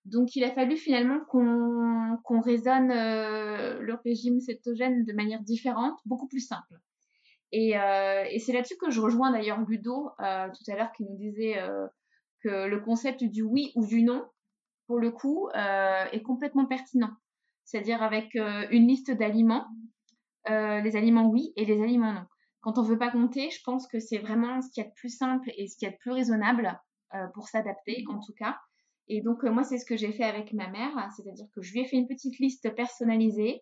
[0.06, 6.28] Donc il a fallu finalement qu'on qu'on raisonne le régime cétogène de manière différente, beaucoup
[6.28, 6.80] plus simple.
[7.52, 11.56] Et, et c'est là-dessus que je rejoins d'ailleurs Ludo tout à l'heure qui nous disait
[12.44, 14.26] que le concept du oui ou du non,
[14.88, 17.12] pour le coup, est complètement pertinent.
[17.66, 19.66] C'est-à-dire avec une liste d'aliments
[20.50, 22.26] euh, les aliments oui et les aliments non.
[22.62, 24.96] Quand on veut pas compter, je pense que c'est vraiment ce qu'il y a de
[24.96, 26.80] plus simple et ce qu'il y a de plus raisonnable
[27.14, 28.58] euh, pour s'adapter, en tout cas.
[29.08, 31.74] Et donc, euh, moi, c'est ce que j'ai fait avec ma mère, c'est-à-dire que je
[31.74, 33.62] lui ai fait une petite liste personnalisée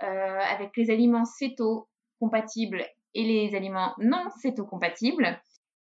[0.00, 5.40] avec les aliments céto compatibles et les aliments non céto compatibles.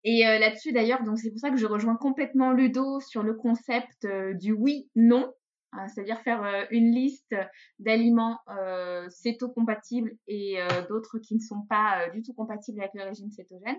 [0.05, 4.07] Et là-dessus, d'ailleurs, donc c'est pour ça que je rejoins complètement Ludo sur le concept
[4.41, 5.31] du oui-non.
[5.79, 7.35] Hein, c'est-à-dire faire euh, une liste
[7.79, 13.05] d'aliments euh, céto-compatibles et euh, d'autres qui ne sont pas du tout compatibles avec le
[13.05, 13.77] régime cétogène.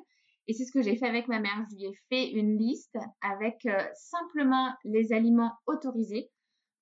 [0.47, 1.65] Et c'est ce que j'ai fait avec ma mère.
[1.71, 6.29] Je lui ai fait une liste avec simplement les aliments autorisés.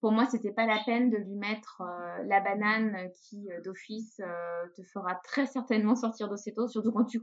[0.01, 1.81] Pour moi, c'était pas la peine de lui mettre
[2.27, 7.19] la banane qui, d'office, te fera très certainement sortir de céto, surtout quand tu,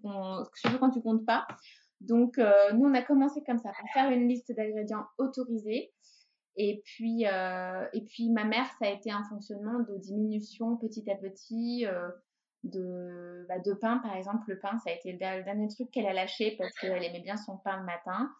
[0.56, 1.46] surtout quand tu comptes pas.
[2.00, 5.92] Donc, nous, on a commencé comme ça, par faire une liste d'ingrédients autorisés.
[6.56, 11.10] Et puis, euh, et puis ma mère, ça a été un fonctionnement de diminution petit
[11.10, 12.10] à petit euh,
[12.64, 14.44] de, bah, de pain, par exemple.
[14.48, 17.36] Le pain, ça a été le dernier truc qu'elle a lâché parce qu'elle aimait bien
[17.36, 18.30] son pain le matin.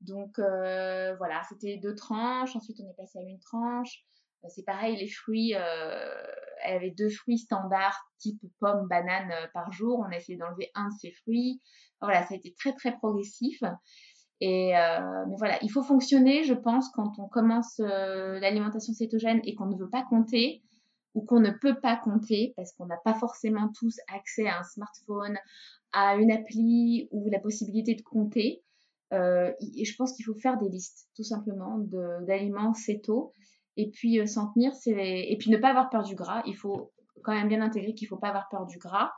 [0.00, 2.56] Donc euh, voilà, c'était deux tranches.
[2.56, 4.02] Ensuite, on est passé à une tranche.
[4.44, 6.24] Euh, c'est pareil, les fruits, euh,
[6.62, 9.98] elle avait deux fruits standards, type pomme, banane par jour.
[10.00, 11.60] On a essayé d'enlever un de ces fruits.
[12.00, 13.62] Voilà, ça a été très très progressif.
[14.40, 19.40] Et euh, mais voilà, il faut fonctionner, je pense, quand on commence euh, l'alimentation cétogène
[19.44, 20.62] et qu'on ne veut pas compter
[21.14, 24.62] ou qu'on ne peut pas compter parce qu'on n'a pas forcément tous accès à un
[24.62, 25.36] smartphone,
[25.92, 28.62] à une appli ou la possibilité de compter.
[29.12, 31.78] Euh, et je pense qu'il faut faire des listes, tout simplement,
[32.22, 33.32] d'aliments céto.
[33.76, 36.42] Et puis s'en tenir, c'est et puis ne pas avoir peur du gras.
[36.46, 36.92] Il faut
[37.24, 39.10] quand même bien intégrer qu'il faut pas avoir peur du gras.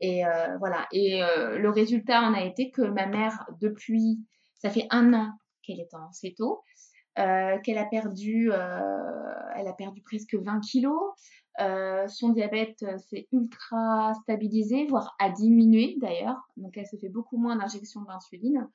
[0.00, 0.22] Et
[0.58, 0.86] voilà.
[0.92, 4.18] Et le résultat en a été que ma mère, depuis
[4.60, 6.62] ça fait un an qu'elle est en céto,
[7.18, 11.12] euh, qu'elle a perdu, euh, elle a perdu presque 20 kilos.
[11.60, 16.48] Euh, son diabète s'est ultra stabilisé, voire a diminué d'ailleurs.
[16.56, 18.68] Donc elle se fait beaucoup moins d'injections d'insuline.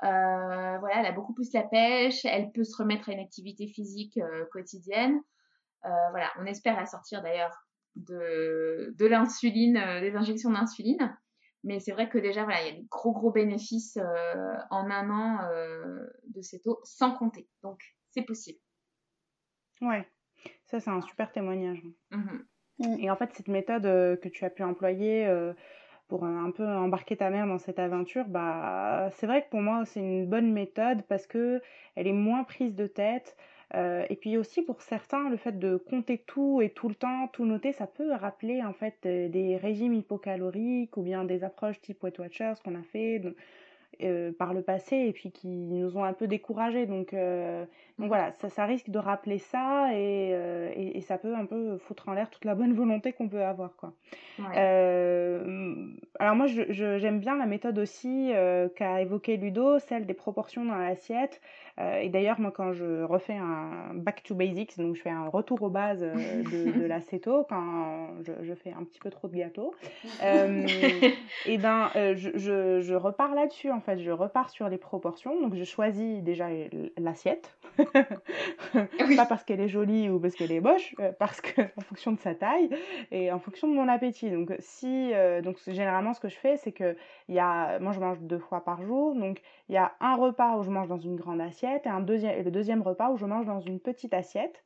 [0.00, 4.18] voilà, elle a beaucoup plus la pêche, elle peut se remettre à une activité physique
[4.52, 5.20] quotidienne.
[5.82, 11.16] voilà, on espère la sortir d'ailleurs de, l'insuline, des injections d'insuline.
[11.64, 14.90] Mais c'est vrai que déjà, voilà, il y a des gros, gros bénéfices euh, en
[14.90, 17.48] un an euh, de cette eau, sans compter.
[17.62, 18.58] Donc, c'est possible.
[19.80, 20.06] Ouais,
[20.66, 21.82] ça, c'est un super témoignage.
[22.10, 22.46] Mhm.
[22.80, 22.96] Mm.
[22.98, 25.26] Et en fait, cette méthode euh, que tu as pu employer
[26.06, 29.86] pour un peu embarquer ta mère dans cette aventure, bah, c'est vrai que pour moi,
[29.86, 31.62] c'est une bonne méthode parce que
[31.94, 33.36] elle est moins prise de tête.
[33.74, 37.28] Euh, et puis aussi pour certains, le fait de compter tout et tout le temps,
[37.28, 41.80] tout noter, ça peut rappeler en fait euh, des régimes hypocaloriques ou bien des approches
[41.80, 43.20] type Weight Watchers qu'on a fait.
[44.02, 46.86] Euh, par le passé et puis qui nous ont un peu découragés.
[46.86, 47.64] Donc, euh,
[47.98, 51.76] donc voilà, ça, ça, risque de rappeler ça et, euh, et, ça peut un peu
[51.78, 53.76] foutre en l'air toute la bonne volonté qu'on peut avoir.
[53.76, 53.92] Quoi.
[56.18, 58.32] alors moi, j'aime je, bien la méthode aussi
[58.74, 61.40] qu'a évoqué Ludo, celle des proportions dans l'assiette.
[61.78, 65.62] et d'ailleurs, moi, quand je refais un back to basics, donc je fais un retour
[65.62, 69.74] aux bases de, de l'acéto, quand je, je, fais un petit peu trop de gâteau,
[71.46, 75.40] et ben je, je, je repars là-dessus en fait, je repars sur les proportions.
[75.40, 76.48] Donc, je choisis déjà
[76.96, 77.56] l'assiette.
[79.16, 82.12] Pas parce qu'elle est jolie ou parce qu'elle est moche, euh, parce que en fonction
[82.12, 82.70] de sa taille
[83.10, 84.30] et en fonction de mon appétit.
[84.30, 86.96] Donc, si, euh, donc généralement, ce que je fais, c'est que
[87.28, 89.14] y a, moi, je mange deux fois par jour.
[89.14, 92.00] Donc, il y a un repas où je mange dans une grande assiette et, un
[92.00, 94.64] deuxième, et le deuxième repas où je mange dans une petite assiette.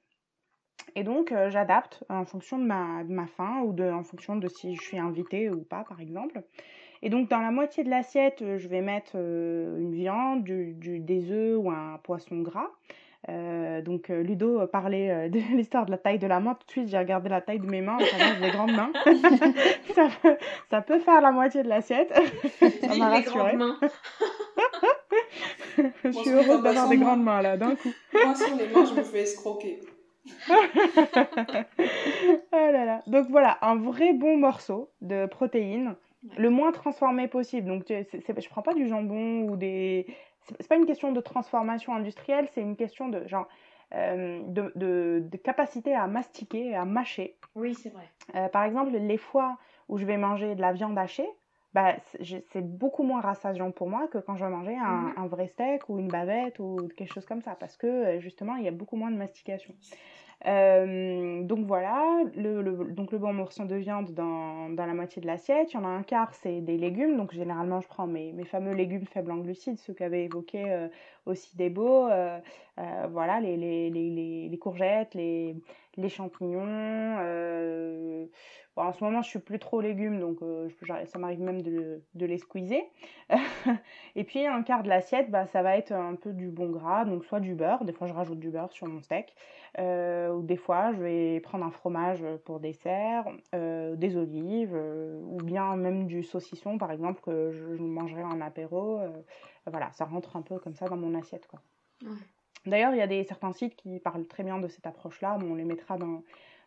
[0.95, 4.37] Et donc, euh, j'adapte en fonction de ma, de ma faim ou de, en fonction
[4.37, 6.43] de si je suis invitée ou pas, par exemple.
[7.03, 10.99] Et donc dans la moitié de l'assiette, euh, je vais mettre euh, une viande, du,
[10.99, 12.71] des œufs ou un poisson gras.
[13.29, 16.55] Euh, donc Ludo parlait de l'histoire de la taille de la main.
[16.55, 17.99] Tout de suite, j'ai regardé la taille de mes mains.
[17.99, 18.93] j'ai des grandes mains.
[19.95, 20.37] ça, peut,
[20.71, 22.13] ça, peut, faire la moitié de l'assiette.
[22.81, 23.59] ça m'a rassurée.
[26.05, 27.93] je suis heureuse d'avoir des grandes mains là, d'un coup.
[28.13, 29.81] Moi, sur les mains, je me fais escroquer.
[30.51, 30.55] oh
[32.53, 33.03] là là.
[33.07, 35.95] Donc voilà, un vrai bon morceau de protéines
[36.37, 37.69] le moins transformé possible.
[37.69, 40.07] Donc, je ne prends pas du jambon ou des.
[40.41, 43.47] C'est pas une question de transformation industrielle, c'est une question de genre.
[43.95, 47.39] Euh, de, de, capacité à mastiquer, à mâcher.
[47.55, 48.05] Oui, c'est vrai.
[48.35, 49.57] Euh, par exemple, les fois
[49.89, 51.27] où je vais manger de la viande hachée,
[51.73, 55.15] bah, c'est beaucoup moins rassasiant pour moi que quand je vais manger un, Mhm.
[55.17, 58.57] un vrai steak ou une bavette ou quelque chose comme ça, parce que euh, justement,
[58.57, 59.75] il y a beaucoup moins de mastication.
[60.47, 65.27] Euh, donc voilà, le, donc le bon morceau de viande dans, dans la moitié de
[65.27, 65.73] l'assiette.
[65.73, 67.17] Il y en a un quart, c'est des légumes.
[67.17, 70.89] Donc généralement, je prends mes, mes fameux légumes faibles en glucides, ceux qu'avait évoqué euh,
[71.27, 72.09] aussi Débo.
[72.09, 72.39] Euh,
[72.79, 75.57] euh, voilà, les, les, les, les courgettes, les,
[75.99, 76.65] les champignons.
[76.67, 78.27] euh,
[78.77, 80.69] en ce moment, je suis plus trop légumes, donc euh,
[81.05, 82.83] ça m'arrive même de, les squeezer.
[84.15, 87.05] Et puis un quart de l'assiette, bah, ça va être un peu du bon gras,
[87.05, 87.85] donc soit du beurre.
[87.85, 89.35] Des fois, je rajoute du beurre sur mon steak.
[89.81, 94.75] Euh, ou des fois, je vais prendre un fromage pour dessert, des olives,
[95.25, 99.01] ou bien même du saucisson, par exemple, que je, mangerai en apéro.
[99.67, 101.61] voilà, ça rentre un peu comme ça dans mon assiette, quoi.
[102.67, 105.37] D'ailleurs, il y a des, certains sites qui parlent très bien de cette approche-là.
[105.39, 106.23] Bon, on les mettra dans,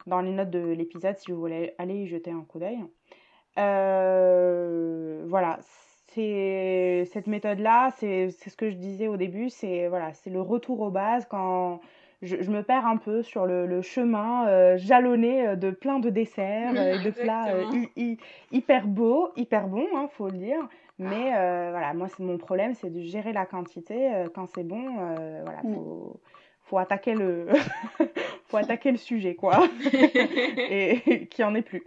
[0.08, 2.80] dans les notes de l'épisode si vous voulez aller y jeter un coup d'œil.
[3.60, 5.60] Euh, voilà,
[6.08, 10.42] c'est cette méthode-là, c'est c'est ce que je disais au début, c'est voilà, c'est le
[10.42, 11.80] retour aux bases quand
[12.22, 16.00] je, je me perds un peu sur le, le chemin euh, jalonné euh, de plein
[16.00, 17.88] de desserts euh, et de plats Exactement.
[17.96, 18.18] hy- hy-
[18.52, 20.68] hyper beaux, hyper bons, hein, faut le dire.
[21.02, 24.14] Mais euh, voilà, moi, c'est mon problème, c'est de gérer la quantité.
[24.14, 25.74] euh, quand c'est bon, euh, voilà, Mm.
[25.74, 26.20] faut,
[26.62, 27.48] faut attaquer le,
[28.48, 29.60] faut attaquer le sujet, quoi.
[29.94, 31.84] et qui en est plus.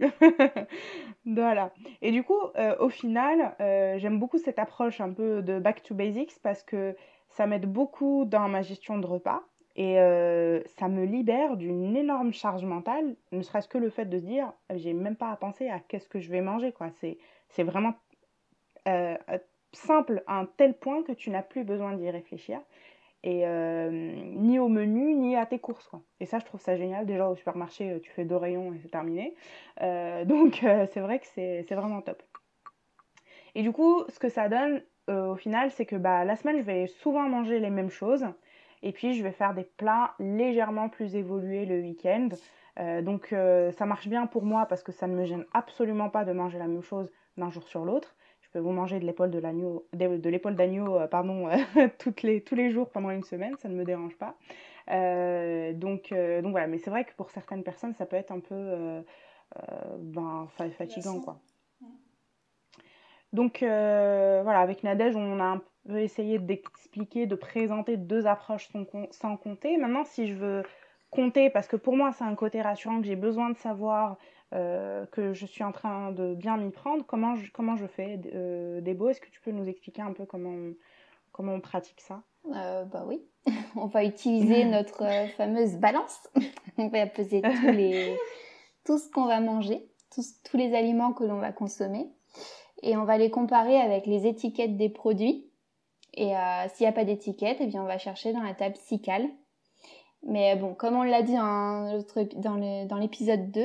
[1.25, 1.71] voilà.
[2.01, 3.55] Et du coup, euh, au final,
[3.97, 6.95] j'aime beaucoup cette approche un peu de back to basics parce que
[7.29, 9.41] ça m'aide beaucoup dans ma gestion de repas
[9.77, 9.95] et
[10.77, 14.53] ça me libère d'une énorme charge mentale, ne serait-ce que le fait de se dire,
[14.73, 16.89] j'ai même pas à penser à qu'est-ce que je vais manger, quoi.
[17.01, 17.17] C'est,
[17.49, 17.93] c'est vraiment
[18.87, 19.17] euh,
[19.73, 22.59] simple à un tel point que tu n'as plus besoin d'y réfléchir.
[23.23, 25.87] Et euh, ni au menu, ni à tes courses.
[25.87, 26.01] Quoi.
[26.19, 27.07] Et ça, je trouve ça génial.
[27.07, 29.35] Déjà, au supermarché, euh, tu fais deux rayons et c'est terminé.
[29.81, 32.21] Euh, donc, euh, c'est vrai que c'est vraiment top.
[33.55, 36.57] Et du coup, ce que ça donne euh, au final, c'est que bah, la semaine,
[36.57, 38.25] je vais souvent manger les mêmes choses.
[38.83, 42.29] Et puis, je vais faire des plats légèrement plus évolués le week-end.
[42.79, 46.09] Euh, donc, euh, ça marche bien pour moi parce que ça ne me gêne absolument
[46.09, 48.15] pas de manger la même chose d'un jour sur l'autre.
[48.59, 51.55] Vous manger de l'épaule de l'agneau, de, de l'épaule d'agneau, euh, pardon, euh,
[51.99, 54.35] toutes les, tous les jours pendant une semaine, ça ne me dérange pas.
[54.91, 58.39] Euh, donc, donc voilà, mais c'est vrai que pour certaines personnes, ça peut être un
[58.39, 59.03] peu
[59.99, 61.39] ben, fa- fatigant, quoi.
[63.33, 68.69] Donc euh, voilà, avec Nadège, on a un peu essayé d'expliquer, de présenter deux approches
[69.11, 69.77] sans compter.
[69.77, 70.63] Maintenant, si je veux
[71.15, 74.17] compter, parce que pour moi, c'est un côté rassurant que j'ai besoin de savoir
[74.53, 78.19] euh, que je suis en train de bien m'y prendre, comment je, comment je fais
[78.33, 80.75] euh, Débo, est-ce que tu peux nous expliquer un peu comment on,
[81.31, 82.21] comment on pratique ça?
[82.53, 83.21] Euh, bah oui,
[83.75, 86.29] on va utiliser notre euh, fameuse balance.
[86.77, 88.15] on va peser tous les,
[88.85, 92.07] tout ce qu'on va manger, tous, tous les aliments que l'on va consommer,
[92.83, 95.49] et on va les comparer avec les étiquettes des produits.
[96.17, 96.33] Et
[96.73, 99.27] s'il n'y a pas d'étiquette, eh bien on va chercher dans la table SICAL.
[100.25, 103.61] Mais bon, comme on l'a dit dans l'épisode 2,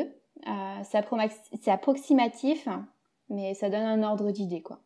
[0.47, 2.69] euh, c'est approximatif,
[3.29, 4.81] mais ça donne un ordre d'idée, quoi.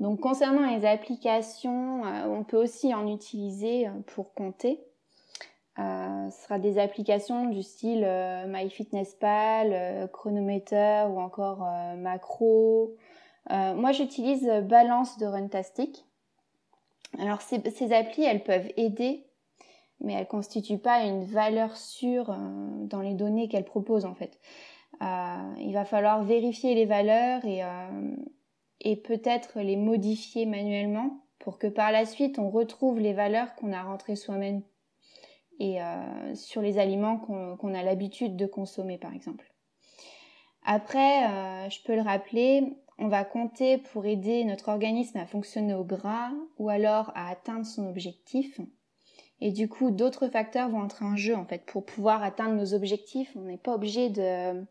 [0.00, 4.80] Donc concernant les applications, euh, on peut aussi en utiliser euh, pour compter.
[5.76, 8.04] Ce sera des applications du style
[8.48, 11.64] MyFitnessPal, Chronometer ou encore
[11.96, 12.96] Macro.
[13.48, 16.04] Moi, j'utilise Balance de Runtastic.
[17.20, 19.27] Alors ces, ces applis, elles peuvent aider,
[20.00, 22.36] mais elles constituent pas une valeur sûre euh,
[22.84, 24.38] dans les données qu'elles proposent en fait.
[25.02, 28.16] Euh, il va falloir vérifier les valeurs et euh,
[28.80, 33.72] et peut-être les modifier manuellement pour que par la suite on retrouve les valeurs qu'on
[33.72, 34.62] a rentrées soi-même
[35.60, 35.78] et
[36.34, 39.52] sur les aliments qu'on a l'habitude de consommer par exemple.
[40.64, 45.82] Après, je peux le rappeler, on va compter pour aider notre organisme à fonctionner au
[45.82, 48.60] gras ou alors à atteindre son objectif.
[49.40, 51.64] Et du coup, d'autres facteurs vont entrer en jeu en fait.
[51.66, 54.64] Pour pouvoir atteindre nos objectifs, on n'est pas obligé de,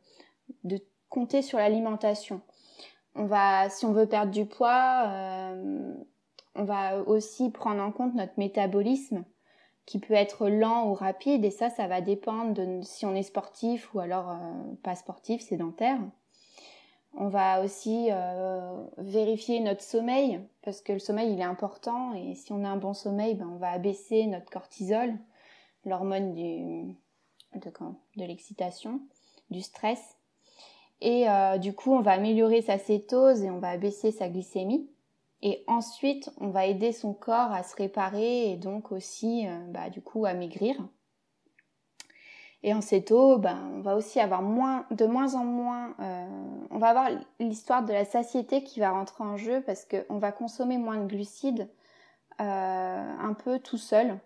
[0.63, 2.41] de compter sur l'alimentation
[3.17, 5.93] on va, si on veut perdre du poids, euh,
[6.55, 9.25] on va aussi prendre en compte notre métabolisme
[9.85, 13.23] qui peut être lent ou rapide et ça, ça va dépendre de si on est
[13.23, 14.35] sportif ou alors euh,
[14.83, 15.99] pas sportif, sédentaire.
[17.19, 22.35] On va aussi euh, vérifier notre sommeil parce que le sommeil il est important et
[22.35, 25.15] si on a un bon sommeil, ben, on va abaisser notre cortisol,
[25.83, 26.95] l'hormone du,
[27.55, 27.71] de,
[28.17, 29.01] de l'excitation,
[29.49, 30.15] du stress.
[31.01, 34.87] Et euh, du coup, on va améliorer sa cétose et on va abaisser sa glycémie.
[35.41, 39.89] Et ensuite, on va aider son corps à se réparer et donc aussi, euh, bah,
[39.89, 40.75] du coup, à maigrir.
[42.63, 45.95] Et en céto, ben, on va aussi avoir moins, de moins en moins,
[46.71, 50.31] on va avoir l'histoire de la satiété qui va rentrer en jeu parce qu'on va
[50.31, 51.69] consommer moins de glucides
[52.39, 54.19] un peu tout seul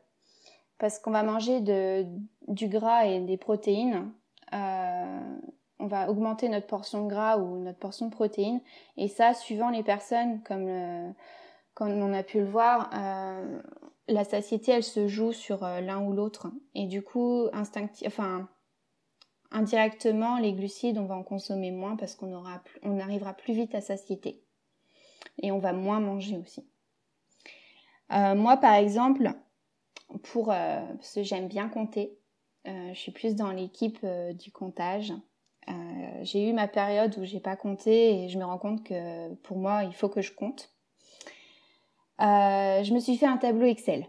[0.80, 2.06] parce qu'on va manger de,
[2.48, 4.12] du gras et des protéines.
[4.54, 8.62] on va augmenter notre portion de gras ou notre portion de protéines.
[8.96, 11.14] Et ça, suivant les personnes, comme
[11.74, 13.62] comme on a pu le voir, euh,
[14.12, 16.52] la satiété, elle se joue sur euh, l'un ou l'autre.
[16.76, 18.50] Et du coup, enfin,
[19.52, 23.82] indirectement, les glucides, on va en consommer moins parce qu'on aura, arrivera plus vite à
[23.82, 24.44] satiété.
[25.42, 26.68] Et on va moins manger aussi.
[28.12, 29.32] Euh, moi, par exemple,
[30.24, 32.18] pour, parce que j'aime bien compter,
[32.66, 35.14] je suis plus dans l'équipe du comptage.
[36.22, 39.58] j'ai eu ma période où j'ai pas compté et je me rends compte que pour
[39.58, 40.71] moi, il faut que je compte.
[42.22, 44.06] Euh, je me suis fait un tableau Excel.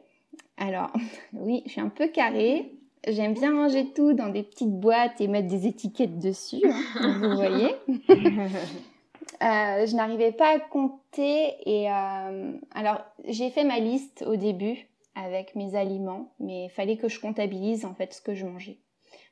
[0.59, 0.93] Alors,
[1.33, 2.73] oui, je suis un peu carrée.
[3.09, 7.37] J'aime bien ranger tout dans des petites boîtes et mettre des étiquettes dessus, hein, vous
[7.37, 7.75] voyez.
[9.41, 14.87] Euh, je n'arrivais pas à compter et euh, alors j'ai fait ma liste au début
[15.17, 18.79] avec mes aliments, mais il fallait que je comptabilise en fait ce que je mangeais.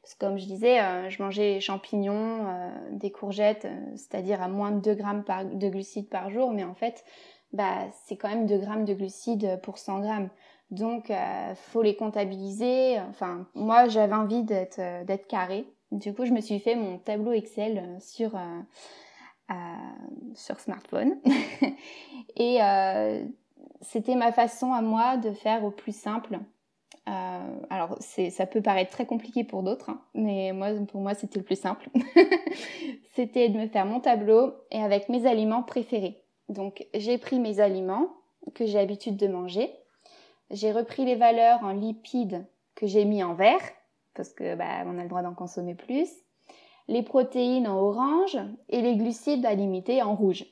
[0.03, 0.78] Parce que comme je disais,
[1.11, 2.45] je mangeais champignons,
[2.91, 5.22] des courgettes, c'est-à-dire à moins de 2 grammes
[5.53, 7.05] de glucides par jour, mais en fait,
[7.53, 10.28] bah, c'est quand même 2 grammes de glucides pour 100 grammes.
[10.70, 13.01] Donc, euh, faut les comptabiliser.
[13.01, 15.66] Enfin, moi, j'avais envie d'être euh, carré.
[15.90, 19.55] Du coup, je me suis fait mon tableau Excel euh, sur euh,
[20.34, 21.16] sur smartphone.
[22.36, 22.59] Et
[23.80, 26.38] c'était ma façon à moi de faire au plus simple.
[27.07, 30.53] alors, ça peut paraître très compliqué pour d'autres, hein, mais
[30.86, 31.88] pour moi, c'était le plus simple.
[33.16, 36.22] c'était de me faire mon tableau et avec mes aliments préférés.
[36.51, 38.09] Donc j'ai pris mes aliments
[38.55, 39.72] que j'ai l'habitude de manger,
[40.51, 42.44] j'ai repris les valeurs en lipides
[42.74, 43.62] que j'ai mis en vert
[44.14, 46.11] parce que bah, on a le droit d'en consommer plus,
[46.88, 48.38] les protéines en orange
[48.68, 50.44] et les glucides à limiter en rouge,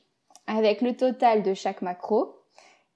[0.47, 2.35] avec le total de chaque macro.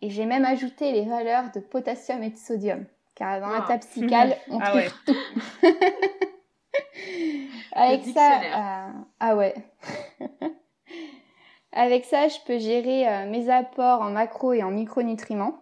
[0.02, 2.86] Et j'ai même ajouté les valeurs de potassium et de sodium,
[3.16, 5.16] car dans la table on ah trouve tout.
[7.74, 9.54] avec ça, euh, ah ouais.
[11.76, 15.58] Avec ça, je peux gérer euh, mes apports en macro et en micronutriments.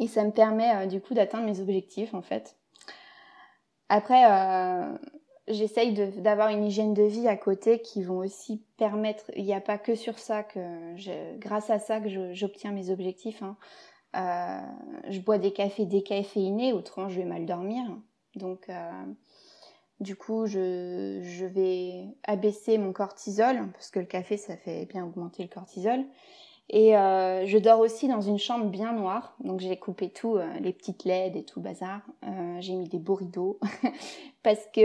[0.00, 2.56] Et ça me permet euh, du coup d'atteindre mes objectifs en fait.
[3.88, 4.98] Après, euh,
[5.46, 9.60] j'essaye d'avoir une hygiène de vie à côté qui vont aussi permettre, il n'y a
[9.60, 13.42] pas que sur ça que, grâce à ça que j'obtiens mes objectifs.
[13.42, 13.56] Hein.
[15.08, 17.82] je bois des cafés décaféinés, autrement je vais mal dormir.
[18.34, 18.68] Donc
[20.00, 25.42] du coup, je, vais abaisser mon cortisol, parce que le café, ça fait bien augmenter
[25.42, 26.04] le cortisol.
[26.70, 29.34] Et euh, je dors aussi dans une chambre bien noire.
[29.40, 32.02] Donc j'ai coupé tout, euh, les petites LED et tout bazar.
[32.24, 33.58] Euh, j'ai mis des beaux rideaux.
[34.42, 34.80] parce que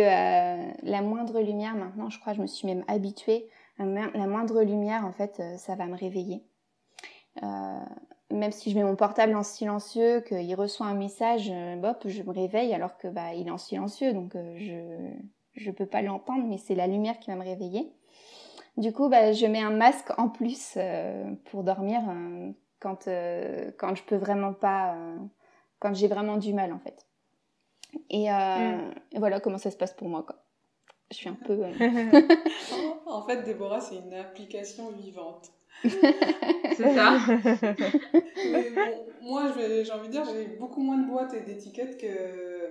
[0.85, 3.47] la moindre lumière, maintenant, je crois, je me suis même habituée.
[3.79, 6.43] La moindre lumière, en fait, ça va me réveiller
[8.33, 12.23] même si je mets mon portable en silencieux, qu'il reçoit un message, euh, bop, je
[12.23, 16.01] me réveille alors que bah il est en silencieux, donc euh, je je peux pas
[16.01, 17.91] l'entendre, mais c'est la lumière qui va me réveiller.
[18.75, 22.01] Du coup, bah, je mets un masque en plus euh, pour dormir
[22.79, 23.07] quand
[23.77, 24.97] quand je peux vraiment pas,
[25.79, 27.05] quand j'ai vraiment du mal en fait.
[28.09, 29.19] Et, mm.
[29.19, 30.37] voilà comment ça se passe pour moi quoi.
[31.11, 31.61] Je suis un peu.
[33.05, 35.51] en fait, Déborah, c'est une application vivante.
[35.83, 37.17] C'est ça.
[39.21, 42.69] moi, j'ai envie de dire, j'ai beaucoup moins de boîtes et d'étiquettes que,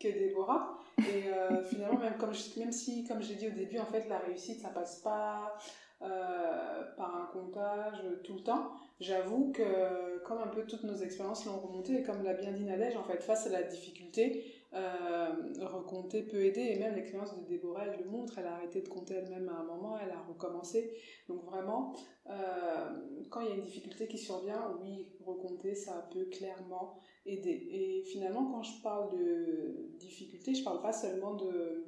[0.00, 0.78] que Déborah.
[0.98, 4.18] Et euh, finalement, même, comme même si, comme j'ai dit au début, en fait, la
[4.18, 5.56] réussite, ça passe pas
[6.02, 8.72] euh, par un comptage tout le temps.
[9.00, 12.64] J'avoue que, comme un peu toutes nos expériences l'ont remonté, et comme l'a bien dit
[12.64, 16.60] Nadège, en fait, face à la difficulté, recompter peut aider.
[16.60, 18.38] Et même l'expérience de Déborah elle le montre.
[18.38, 19.98] Elle a arrêté de compter elle-même à un moment.
[19.98, 20.94] Elle a recommencé.
[21.28, 21.94] Donc vraiment
[22.28, 22.90] euh,
[23.30, 26.96] quand il y a une difficulté qui survient oui recompter ça peut clairement
[27.26, 27.68] aider.
[27.70, 31.84] Et finalement quand je parle de difficulté je parle pas seulement de,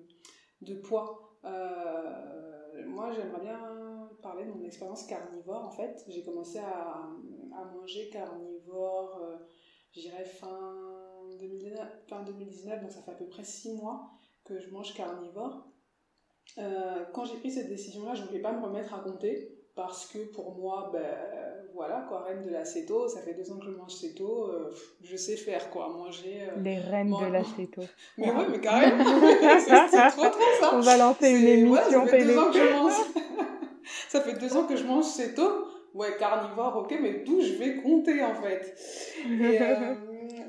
[0.62, 1.39] de poids.
[1.45, 6.05] Euh, moi j'aimerais bien parler de mon expérience carnivore en fait.
[6.09, 7.11] J'ai commencé à,
[7.72, 9.20] manger carnivore
[9.93, 11.04] j'irais fin
[11.39, 14.11] 2019, fin 2019, donc ça fait à peu près 6 mois
[14.45, 15.66] que je mange carnivore.
[16.59, 20.07] Euh, quand j'ai pris cette décision-là, je ne voulais pas me remettre à compter parce
[20.07, 21.05] que pour moi, ben
[21.74, 24.72] voilà quoi, reine de la céto, ça fait deux ans que je mange céto, euh,
[25.03, 26.43] je sais faire quoi, manger.
[26.43, 27.82] Euh, Les reines de la céto.
[28.18, 29.05] Mais ouais, mais carrément,
[29.91, 30.70] c'est trop trop ça.
[30.74, 32.93] On va lancer une émission ouais, ça fait deux ans que je mange.
[34.09, 35.43] ça fait deux ans que je mange céto.
[35.93, 38.76] Ouais, carnivore, ok, mais d'où je vais compter en fait.
[39.28, 39.59] Et,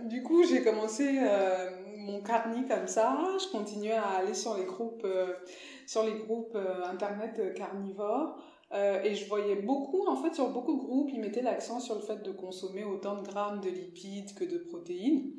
[0.06, 3.18] du coup, j'ai commencé euh, mon carnet comme ça.
[3.40, 5.08] Je continuais à aller sur les groupes,
[5.86, 8.38] sur les groupes internet carnivores.
[8.74, 12.02] et je voyais beaucoup, en fait, sur beaucoup de groupes, ils mettaient l'accent sur le
[12.02, 15.32] fait de consommer autant de grammes de lipides que de protéines.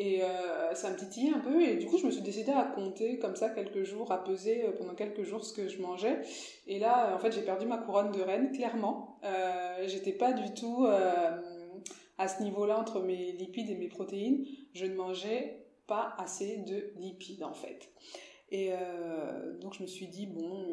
[0.00, 1.60] Et euh, ça me titillait un peu.
[1.60, 4.64] Et du coup, je me suis décidée à compter comme ça quelques jours, à peser
[4.64, 6.20] euh, pendant quelques jours ce que je mangeais.
[6.68, 9.18] Et là, en fait, j'ai perdu ma couronne de reine, clairement.
[9.24, 11.30] Euh, J'étais pas du tout euh,
[12.18, 14.44] à ce niveau-là entre mes lipides et mes protéines.
[14.74, 17.90] Je ne mangeais pas assez de lipides, en fait.
[18.50, 20.66] Et euh, donc, je me suis dit, bon,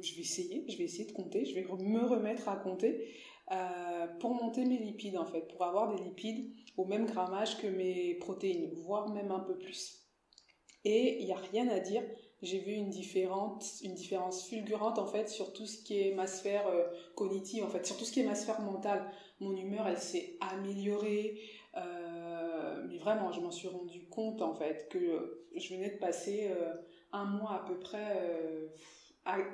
[0.00, 3.08] je vais essayer, je vais essayer de compter, je vais me remettre à compter.
[3.52, 7.68] Euh, pour monter mes lipides en fait, pour avoir des lipides au même grammage que
[7.68, 10.02] mes protéines, voire même un peu plus.
[10.84, 12.02] Et il n'y a rien à dire,
[12.42, 16.26] j'ai vu une différence, une différence fulgurante en fait sur tout ce qui est ma
[16.26, 16.84] sphère euh,
[17.14, 19.08] cognitive, en fait, sur tout ce qui est ma sphère mentale.
[19.40, 21.40] Mon humeur, elle s'est améliorée.
[21.76, 26.50] Euh, mais vraiment, je m'en suis rendu compte en fait que je venais de passer
[27.12, 28.16] un mois à peu près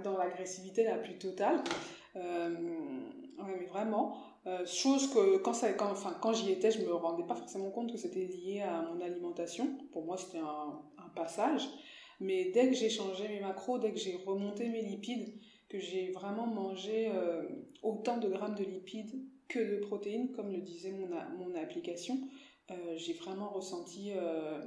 [0.04, 1.62] dans l'agressivité la plus totale.
[2.16, 2.54] Euh,
[3.46, 4.16] mais vraiment.
[4.46, 7.98] Euh, chose que quand, enfin, quand j'y étais, je me rendais pas forcément compte que
[7.98, 9.78] c'était lié à mon alimentation.
[9.92, 10.80] Pour moi, c'était un,
[11.14, 11.68] passage.
[12.20, 15.34] Mais dès que j'ai changé mes macros, dès que j'ai remonté mes lipides,
[15.68, 17.42] que j'ai vraiment mangé euh,
[17.82, 19.22] autant de grammes de lipides
[19.52, 22.18] que de protéines, comme le disait mon, mon application,
[22.70, 24.60] euh, j'ai vraiment ressenti euh,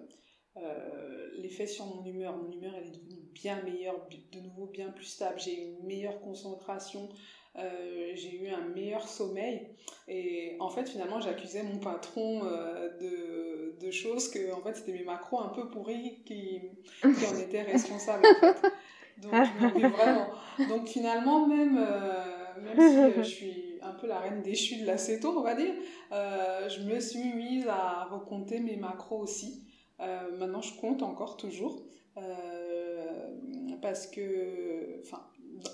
[0.57, 2.37] euh, l'effet sur mon humeur.
[2.37, 5.37] Mon humeur, elle est devenue bien meilleure, de nouveau bien plus stable.
[5.39, 7.09] J'ai une meilleure concentration,
[7.57, 9.67] euh, j'ai eu un meilleur sommeil.
[10.07, 14.93] Et en fait, finalement, j'accusais mon patron euh, de, de, choses que, en fait, c'était
[14.93, 16.61] mes macros un peu pourris qui,
[17.01, 18.25] qui en étaient responsables.
[18.25, 18.71] En fait.
[19.17, 20.29] Donc, vraiment.
[20.69, 21.75] Donc, finalement, même,
[22.63, 23.64] même si je suis
[23.95, 25.73] peu la reine déchue de l'acéto, on va dire,
[26.11, 29.65] je me suis mise à recompter mes macros aussi.
[29.99, 31.83] maintenant, je compte encore toujours.
[33.81, 35.21] parce que, enfin,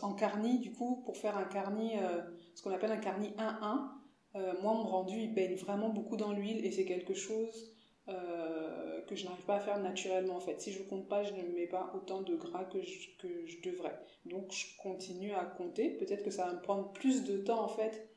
[0.02, 2.22] en carni, du coup, pour faire un carni, euh,
[2.56, 3.90] ce qu'on appelle un carni 1-1,
[4.36, 7.74] euh, moi, mon rendu, il baigne vraiment beaucoup dans l'huile et c'est quelque chose
[8.08, 10.60] euh, que je n'arrive pas à faire naturellement, en fait.
[10.62, 14.00] Si je compte pas, je ne mets pas autant de gras que je devrais.
[14.26, 15.90] Donc, je continue à compter.
[15.90, 18.10] Peut-être que ça va me prendre plus de temps, en fait,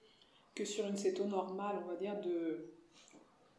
[0.55, 2.71] que sur une céto normale, on va dire, de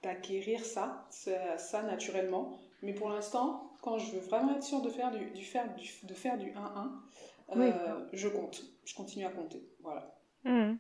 [0.03, 2.59] d'acquérir ça, ça, ça, naturellement.
[2.83, 5.89] Mais pour l'instant, quand je veux vraiment être sûre de faire du, du, faire, du,
[6.03, 6.55] de faire du 1-1,
[7.57, 9.63] euh, je compte, je continue à compter.
[9.81, 10.15] Voilà.
[10.43, 10.75] Mmh.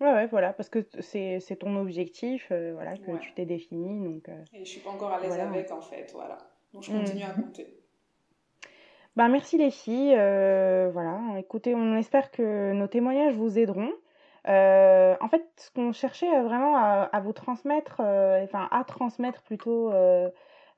[0.00, 4.02] Ouais, ouais, voilà, parce que c'est ton objectif euh, voilà, que tu t'es défini.
[4.02, 6.38] Donc, euh, Et je suis pas encore à l'aise avec, en fait, voilà.
[6.72, 7.42] Donc je continue à mmh.
[7.42, 7.74] compter.
[9.16, 10.14] Bah, merci les filles.
[10.14, 13.92] voilà, écoutez, on espère que nos témoignages vous aideront.
[14.48, 19.92] En fait, ce qu'on cherchait vraiment à, vous transmettre, enfin à transmettre plutôt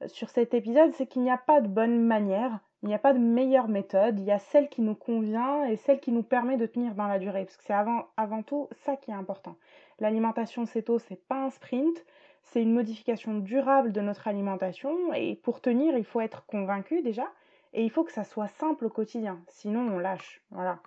[0.07, 3.13] sur cet épisode, c'est qu'il n'y a pas de bonne manière il n'y a pas
[3.13, 6.57] de meilleure méthode, il y a celle qui nous convient et celle qui nous permet
[6.57, 9.57] de tenir dans la durée, parce que c'est avant, tout ça qui est important.
[9.99, 12.05] L'alimentation céto, c'est pas un sprint,
[12.43, 17.27] c'est une modification durable de notre alimentation, et pour tenir, il faut être convaincu déjà,
[17.75, 20.41] et il faut que ça soit simple au quotidien, sinon on lâche.
[20.51, 20.79] Voilà.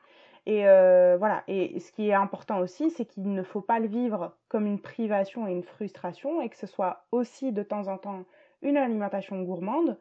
[0.46, 1.44] Et euh, voilà.
[1.48, 4.80] Et ce qui est important aussi, c'est qu'il ne faut pas le vivre comme une
[4.80, 8.24] privation et une frustration, et que ce soit aussi de temps en temps
[8.62, 9.98] une alimentation gourmande,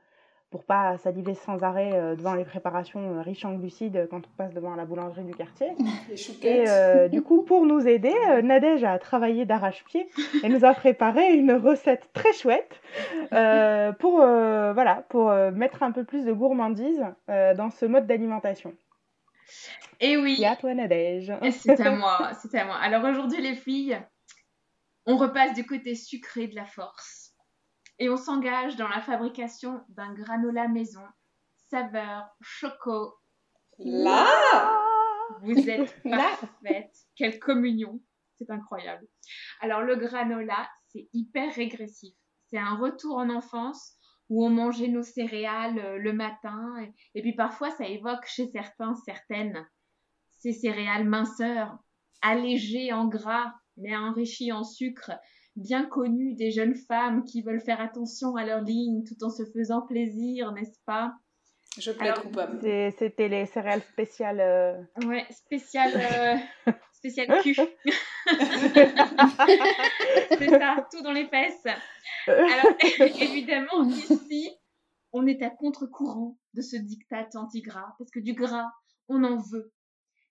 [0.53, 4.37] pour pas saliver sans arrêt euh, devant les préparations euh, riches en glucides quand on
[4.37, 5.69] passe devant la boulangerie du quartier.
[6.43, 10.09] Et euh, du coup, pour nous aider, Nadège a travaillé d'arrache-pied
[10.45, 12.81] et nous a préparé une recette très chouette
[13.99, 18.75] pour, voilà, pour mettre un peu plus de gourmandise dans ce mode d'alimentation.
[20.03, 20.37] Et oui.
[20.41, 21.33] Et à toi, Nadège.
[21.53, 22.77] C'est à moi, c'est à moi.
[22.77, 23.99] Alors aujourd'hui, les filles,
[25.07, 27.35] on repasse du côté sucré de la force
[28.01, 31.05] et on s'engage dans la fabrication d'un granola maison,
[31.71, 33.15] saveur choco.
[33.79, 34.27] Là
[35.43, 36.97] Vous êtes parfaite.
[37.15, 38.01] Quelle communion.
[38.37, 39.07] C'est incroyable.
[39.61, 42.15] Alors le granola, c'est hyper régressif.
[42.49, 43.97] C'est un retour en enfance
[44.29, 46.75] où on mangeait nos céréales euh, le matin.
[47.15, 49.65] Et, puis parfois, ça évoque chez certains, certaines,
[50.43, 51.79] ces céréales minceurs,
[52.21, 55.13] allégées en gras, mais enrichies en sucre,
[55.55, 59.45] bien connu des jeunes femmes qui veulent faire attention à leur ligne tout en se
[59.45, 61.15] faisant plaisir, n'est-ce pas?
[61.79, 62.59] Je plais coupable.
[62.99, 64.41] C'était les céréales spéciales.
[64.41, 64.83] Euh...
[65.07, 65.95] Ouais, spéciales.
[66.67, 66.73] Euh...
[66.93, 67.55] spéciales cul.
[70.39, 71.67] C'est ça, tout dans les fesses.
[72.27, 72.75] Alors,
[73.21, 74.51] évidemment, ici,
[75.13, 78.71] on est à contre-courant de ce diktat anti-gras, parce que du gras,
[79.09, 79.73] on en veut.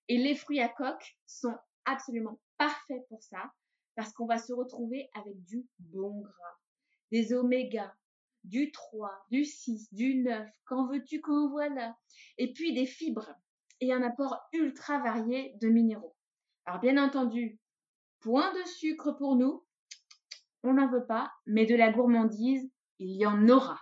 [0.08, 3.52] Et les fruits à coque sont absolument parfaits pour ça
[3.94, 6.58] parce qu'on va se retrouver avec du bon gras,
[7.10, 7.94] des omégas,
[8.44, 11.96] du 3, du 6, du 9, qu'en veux-tu qu'en voilà,
[12.38, 13.34] et puis des fibres
[13.80, 16.16] et un apport ultra varié de minéraux.
[16.64, 17.60] Alors bien entendu,
[18.20, 19.64] point de sucre pour nous,
[20.62, 23.80] on n'en veut pas, mais de la gourmandise, il y en aura.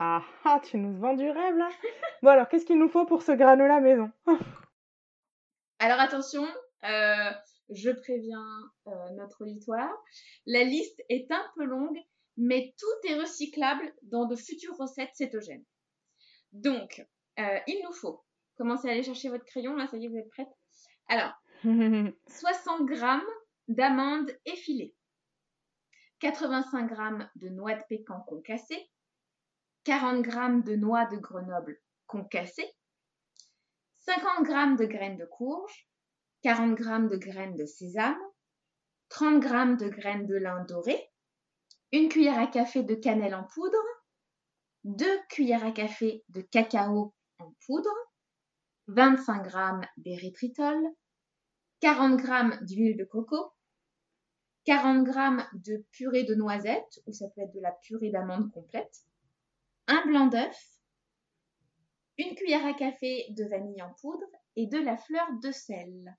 [0.00, 1.68] Ah ah, tu nous vends du rêve là.
[2.22, 4.10] Bon alors, qu'est-ce qu'il nous faut pour ce granola maison?
[5.80, 6.46] Alors attention,
[6.84, 7.30] euh,
[7.70, 8.46] je préviens
[8.86, 9.92] euh, notre auditoire,
[10.46, 11.98] la liste est un peu longue,
[12.36, 15.64] mais tout est recyclable dans de futures recettes cétogènes.
[16.52, 17.04] Donc,
[17.40, 18.24] euh, il nous faut
[18.56, 20.48] commencer à aller chercher votre crayon, là ça y est, vous êtes prête?
[21.08, 21.32] Alors,
[22.28, 23.04] 60 g
[23.66, 24.94] d'amandes effilées,
[26.20, 28.88] 85 g de noix de pécan concassées,
[29.88, 32.76] 40 g de noix de Grenoble concassées,
[34.00, 35.88] 50 g de graines de courge,
[36.42, 38.20] 40 g de graines de sésame,
[39.08, 39.48] 30 g
[39.82, 41.10] de graines de lin doré,
[41.90, 43.78] une cuillère à café de cannelle en poudre,
[44.84, 47.88] 2 cuillères à café de cacao en poudre,
[48.88, 50.86] 25 g d'érythritol,
[51.80, 53.54] 40 g d'huile de coco,
[54.66, 59.07] 40 g de purée de noisettes, ou ça peut être de la purée d'amande complète,
[59.88, 60.58] un blanc d'œuf,
[62.18, 64.26] une cuillère à café de vanille en poudre
[64.56, 66.16] et de la fleur de sel.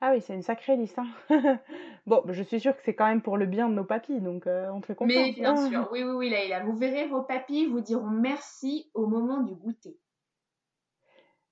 [0.00, 0.98] Ah oui, c'est une sacrée liste.
[0.98, 1.08] Hein.
[2.06, 4.46] bon, je suis sûre que c'est quand même pour le bien de nos papis, donc
[4.46, 5.26] euh, on te fait confiance.
[5.26, 9.06] Mais bien sûr, oui, oui, oui, là, Vous verrez, vos papis vous diront merci au
[9.06, 9.98] moment du goûter.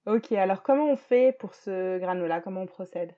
[0.06, 2.42] Ok, alors comment on fait pour ce granola?
[2.42, 3.16] Comment on procède?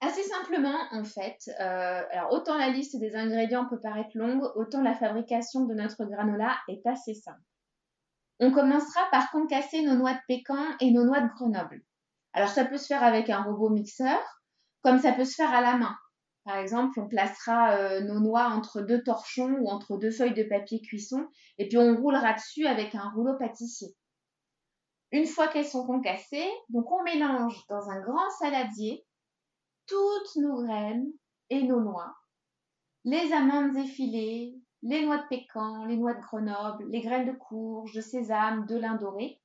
[0.00, 4.94] Assez simplement, en fait, euh, autant la liste des ingrédients peut paraître longue, autant la
[4.94, 7.40] fabrication de notre granola est assez simple.
[8.40, 11.82] On commencera par concasser nos noix de pécan et nos noix de Grenoble.
[12.32, 14.18] Alors ça peut se faire avec un robot mixeur,
[14.82, 15.96] comme ça peut se faire à la main.
[16.44, 20.42] Par exemple, on placera euh, nos noix entre deux torchons ou entre deux feuilles de
[20.42, 21.26] papier cuisson
[21.58, 23.94] et puis on roulera dessus avec un rouleau pâtissier.
[25.12, 29.06] Une fois qu'elles sont concassées, donc on mélange dans un grand saladier
[29.86, 31.12] toutes nos graines
[31.50, 32.16] et nos noix,
[33.04, 37.92] les amandes effilées, les noix de pécan, les noix de Grenoble, les graines de courge,
[37.92, 39.40] de sésame, de lin doré.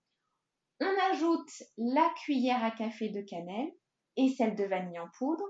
[0.81, 3.71] On ajoute la cuillère à café de cannelle
[4.15, 5.45] et celle de vanille en poudre,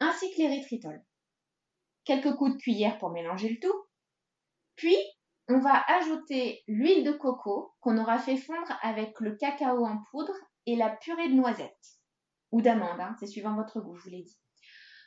[0.00, 1.02] ainsi que l'érythritol.
[2.04, 3.84] Quelques coups de cuillère pour mélanger le tout.
[4.76, 4.96] Puis,
[5.48, 10.34] on va ajouter l'huile de coco qu'on aura fait fondre avec le cacao en poudre
[10.66, 12.01] et la purée de noisettes
[12.52, 14.38] ou d'amande, hein, c'est suivant votre goût, je vous l'ai dit.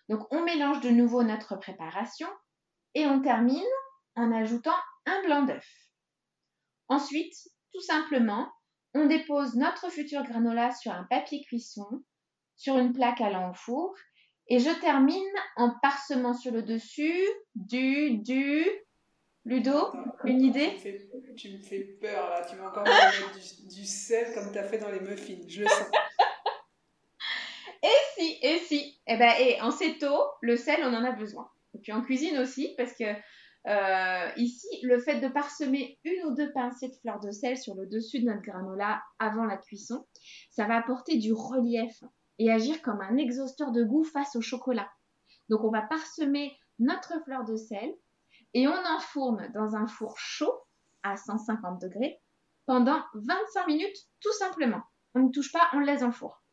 [0.09, 2.27] Donc on mélange de nouveau notre préparation
[2.93, 3.63] et on termine
[4.15, 4.75] en ajoutant
[5.05, 5.67] un blanc d'œuf.
[6.87, 7.35] Ensuite,
[7.73, 8.51] tout simplement,
[8.93, 12.03] on dépose notre futur granola sur un papier cuisson,
[12.55, 13.93] sur une plaque allant au four,
[14.47, 15.23] et je termine
[15.57, 17.25] en parsemant sur le dessus
[17.55, 18.65] du, du,
[19.43, 19.91] Ludo,
[20.23, 20.75] une idée?
[21.35, 22.83] tu me, fais, peur là, tu vas encore
[23.35, 25.87] du, du sel comme tu as fait dans les muffins, je le sens.
[28.17, 29.01] Et si, et si.
[29.07, 31.49] Eh ben, et en céto, le sel, on en a besoin.
[31.73, 33.03] Et puis en cuisine aussi, parce que
[33.67, 37.73] euh, ici, le fait de parsemer une ou deux pincées de fleurs de sel sur
[37.73, 40.05] le dessus de notre granola avant la cuisson,
[40.51, 42.03] ça va apporter du relief
[42.37, 44.89] et agir comme un exhausteur de goût face au chocolat.
[45.49, 47.91] Donc on va parsemer notre fleur de sel
[48.53, 50.53] et on enfourne dans un four chaud
[51.01, 52.21] à 150 degrés
[52.67, 54.83] pendant 25 minutes tout simplement.
[55.15, 56.44] On ne touche pas, on le laisse en four.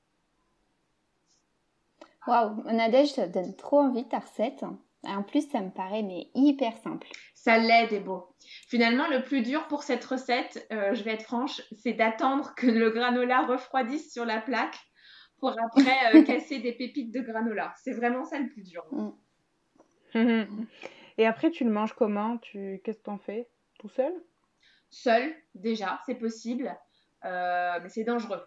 [2.26, 4.64] Waouh, Nadège, ça donne trop envie ta recette.
[5.04, 7.08] En plus, ça me paraît mais hyper simple.
[7.34, 8.28] Ça l'aide, et beau.
[8.68, 12.68] Finalement, le plus dur pour cette recette, euh, je vais être franche, c'est d'attendre que
[12.68, 14.78] le granola refroidisse sur la plaque
[15.40, 17.74] pour après euh, casser des pépites de granola.
[17.82, 18.84] C'est vraiment ça le plus dur.
[20.14, 20.66] Mm.
[21.18, 22.38] Et après, tu le manges comment?
[22.38, 22.80] Tu...
[22.84, 23.48] Qu'est-ce que tu en fais?
[23.80, 24.12] Tout seul?
[24.90, 26.76] Seul, déjà, c'est possible.
[27.24, 28.42] Euh, mais c'est dangereux.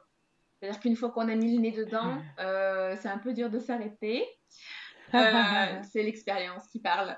[0.60, 3.60] C'est-à-dire qu'une fois qu'on a mis le nez dedans, euh, c'est un peu dur de
[3.60, 4.26] s'arrêter.
[5.14, 7.18] Euh, c'est l'expérience qui parle.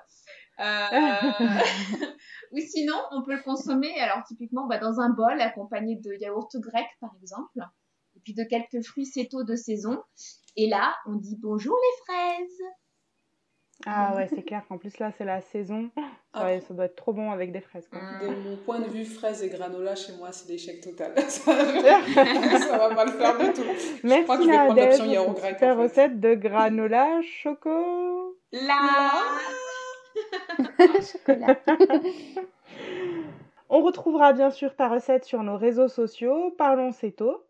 [0.60, 0.86] Euh,
[2.52, 6.50] ou sinon, on peut le consommer, alors typiquement bah, dans un bol accompagné de yaourt
[6.58, 7.60] grec par exemple,
[8.16, 10.02] et puis de quelques fruits cétaux de saison.
[10.56, 12.62] Et là, on dit bonjour les fraises.
[13.90, 15.90] Ah ouais, c'est clair qu'en plus là, c'est la saison.
[16.34, 16.44] Ah.
[16.46, 17.88] Ouais, ça doit être trop bon avec des fraises.
[17.88, 18.00] Quoi.
[18.22, 21.14] De mon point de vue, fraises et granola, chez moi, c'est l'échec total.
[21.30, 21.54] ça,
[22.78, 23.64] va pas le faire du tout.
[24.04, 25.54] Merci je crois que je vais prendre l'option yaourt grec.
[25.54, 28.38] Super recette de granola choco.
[28.52, 28.76] La
[31.02, 31.58] Chocolat.
[33.70, 36.54] On retrouvera bien sûr ta recette sur nos réseaux sociaux.
[36.58, 37.44] Parlons tôt.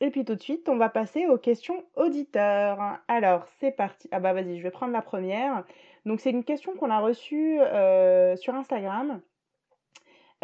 [0.00, 2.78] Et puis tout de suite, on va passer aux questions auditeurs.
[3.08, 4.08] Alors, c'est parti.
[4.12, 5.64] Ah bah vas-y, je vais prendre la première.
[6.06, 9.20] Donc c'est une question qu'on a reçue euh, sur Instagram.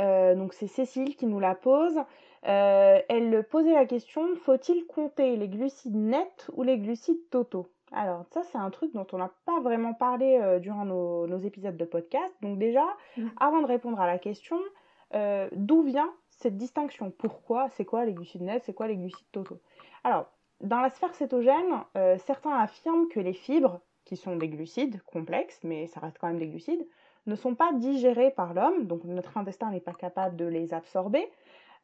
[0.01, 1.99] Euh, donc c'est Cécile qui nous la pose.
[2.47, 7.71] Euh, elle posait la question faut-il compter les glucides nets ou les glucides totaux?
[7.93, 11.77] Alors ça c'est un truc dont on n'a pas vraiment parlé durant nos, nos, épisodes
[11.77, 12.35] de podcast.
[12.43, 12.85] Donc déjà,
[13.17, 13.29] mmh.
[13.41, 14.59] avant de répondre à la question,
[15.53, 17.69] d'où vient cette distinction Pourquoi?
[17.71, 18.65] C'est quoi les glucides nets?
[18.65, 19.61] C'est quoi les glucides totaux?
[20.03, 20.27] Alors
[20.61, 21.83] dans la sphère cétogène,
[22.19, 26.39] certains affirment que les fibres qui sont des glucides complexes, mais ça reste quand même
[26.39, 26.87] des glucides,
[27.27, 31.31] ne sont pas digérés par l'homme, donc notre intestin n'est pas capable de les absorber.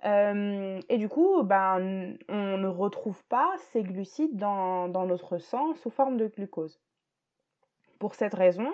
[0.04, 5.74] Euh, et du coup, ben, on ne retrouve pas ces glucides dans, dans, notre sang
[5.74, 6.78] sous forme de glucose.
[7.98, 8.68] Pour cette raison,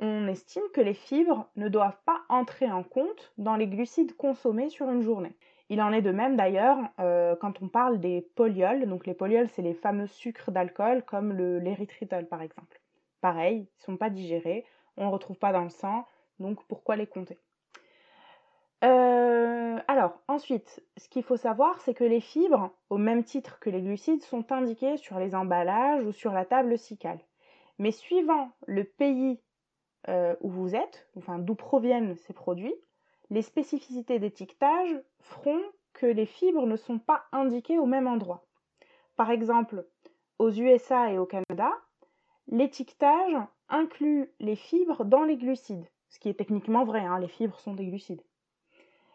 [0.00, 4.70] on estime que les fibres ne doivent pas entrer en compte dans les glucides consommés
[4.70, 5.36] sur une journée.
[5.68, 8.88] Il en est de même d'ailleurs euh, quand on parle des polyols.
[8.88, 12.80] Donc les polyols, c'est les fameux sucres d'alcool comme l'érythritol par exemple.
[13.20, 14.64] Pareil, ils ne sont pas digérés,
[14.96, 16.06] on ne retrouve pas dans le sang,
[16.40, 17.38] donc pourquoi les compter?
[18.82, 23.68] Euh, alors, ensuite, ce qu'il faut savoir, c'est que les fibres, au même titre que
[23.68, 27.20] les glucides, sont indiquées sur les emballages ou sur la table cicale.
[27.78, 29.38] Mais suivant le pays
[30.08, 32.74] euh, où vous êtes, enfin d'où proviennent ces produits,
[33.30, 35.60] les spécificités d'étiquetage feront
[35.92, 38.46] que les fibres ne sont pas indiquées au même endroit.
[39.16, 39.86] Par exemple,
[40.38, 41.70] aux USA et au Canada,
[42.48, 43.36] l'étiquetage
[43.68, 47.74] inclut les fibres dans les glucides, ce qui est techniquement vrai, hein, les fibres sont
[47.74, 48.22] des glucides.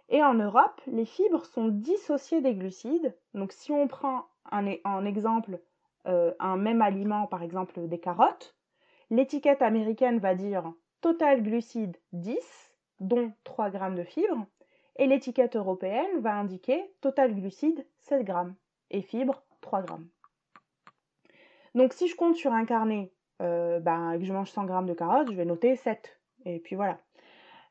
[0.10, 3.16] Et en Europe, les fibres sont dissociées des glucides.
[3.34, 5.60] Donc si on prend en exemple
[6.08, 8.56] euh, un même aliment, par exemple des carottes,
[9.10, 12.38] l'étiquette américaine va dire total glucides 10,
[13.00, 14.46] dont 3 g de fibres,
[14.98, 18.34] et l'étiquette européenne va indiquer total glucides 7 g
[18.92, 19.94] et fibres 3 g.
[21.76, 24.94] Donc si je compte sur un carnet euh, ben, que je mange 100 g de
[24.94, 26.20] carottes, je vais noter 7.
[26.46, 27.00] Et puis voilà.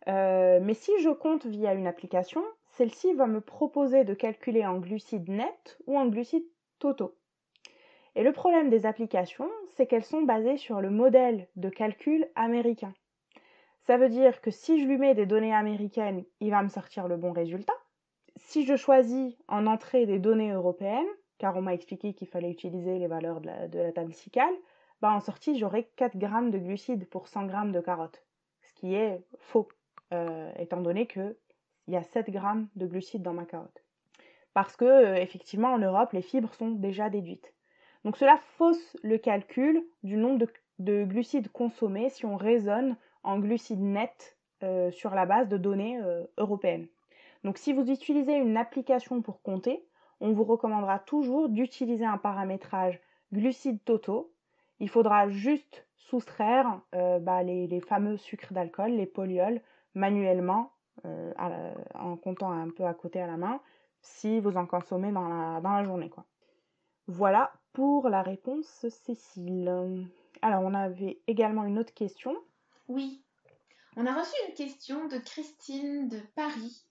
[0.09, 4.79] Euh, mais si je compte via une application, celle-ci va me proposer de calculer en
[4.79, 6.47] glucides nets ou en glucides
[6.79, 7.17] totaux.
[8.15, 12.95] Et le problème des applications, c'est qu'elles sont basées sur le modèle de calcul américain.
[13.87, 17.07] Ça veut dire que si je lui mets des données américaines, il va me sortir
[17.09, 17.75] le bon résultat.
[18.37, 21.07] Si je choisis en entrée des données européennes,
[21.39, 24.55] car on m'a expliqué qu'il fallait utiliser les valeurs de la, table cicale,
[25.03, 28.25] bah en sortie j'aurai 4 grammes de glucides pour 100 grammes de carottes,
[28.63, 29.69] ce qui est faux,
[30.13, 31.37] euh, étant donné qu'il
[31.89, 33.85] y a 7 grammes de glucides dans ma carotte.
[34.55, 37.53] Parce que, euh, effectivement, en Europe, les fibres sont déjà déduites.
[38.05, 40.49] Donc cela fausse le calcul du nombre de,
[40.79, 45.99] de glucides consommés si on raisonne en glucides nets euh, sur la base de données
[46.01, 46.87] euh, européennes.
[47.43, 49.85] Donc si vous utilisez une application pour compter,
[50.21, 53.01] on vous recommandera toujours d'utiliser un paramétrage
[53.33, 54.33] glucides totaux.
[54.81, 59.61] Il faudra juste soustraire euh, bah, les, fameux sucres d'alcool, les polyols,
[59.95, 60.71] manuellement,
[61.97, 63.61] en comptant un peu à côté à la main,
[64.01, 66.09] si vous en consommez dans la, dans la journée.
[66.09, 66.25] Quoi.
[67.07, 70.09] Voilà pour la réponse Cécile.
[70.43, 72.37] Alors on avait également une autre question.
[72.89, 73.23] Oui.
[73.97, 76.85] On a reçu une question de Christine de Paris.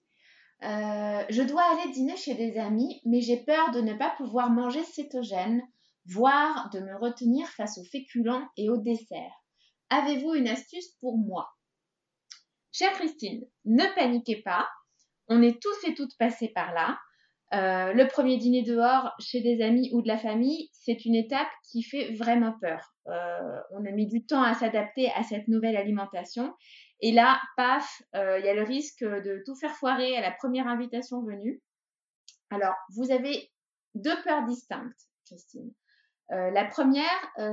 [0.64, 4.50] Euh, je dois aller dîner chez des amis, mais j'ai peur de ne pas pouvoir
[4.50, 5.62] manger cétogène,
[6.06, 9.44] voire de me retenir face aux féculents et aux desserts.
[9.90, 11.50] Avez-vous une astuce pour moi?
[12.72, 14.70] Chère Christine, ne paniquez pas.
[15.28, 16.98] On est tous et toutes passés par là.
[17.54, 21.48] Euh, le premier dîner dehors chez des amis ou de la famille, c'est une étape
[21.70, 22.96] qui fait vraiment peur.
[23.08, 26.52] Euh, on a mis du temps à s'adapter à cette nouvelle alimentation.
[27.00, 30.32] Et là, paf, euh, il y a le risque de tout faire foirer à la
[30.32, 31.62] première invitation venue.
[32.50, 33.52] Alors, vous avez
[33.94, 35.72] deux peurs distinctes, Christine.
[36.30, 37.06] la première,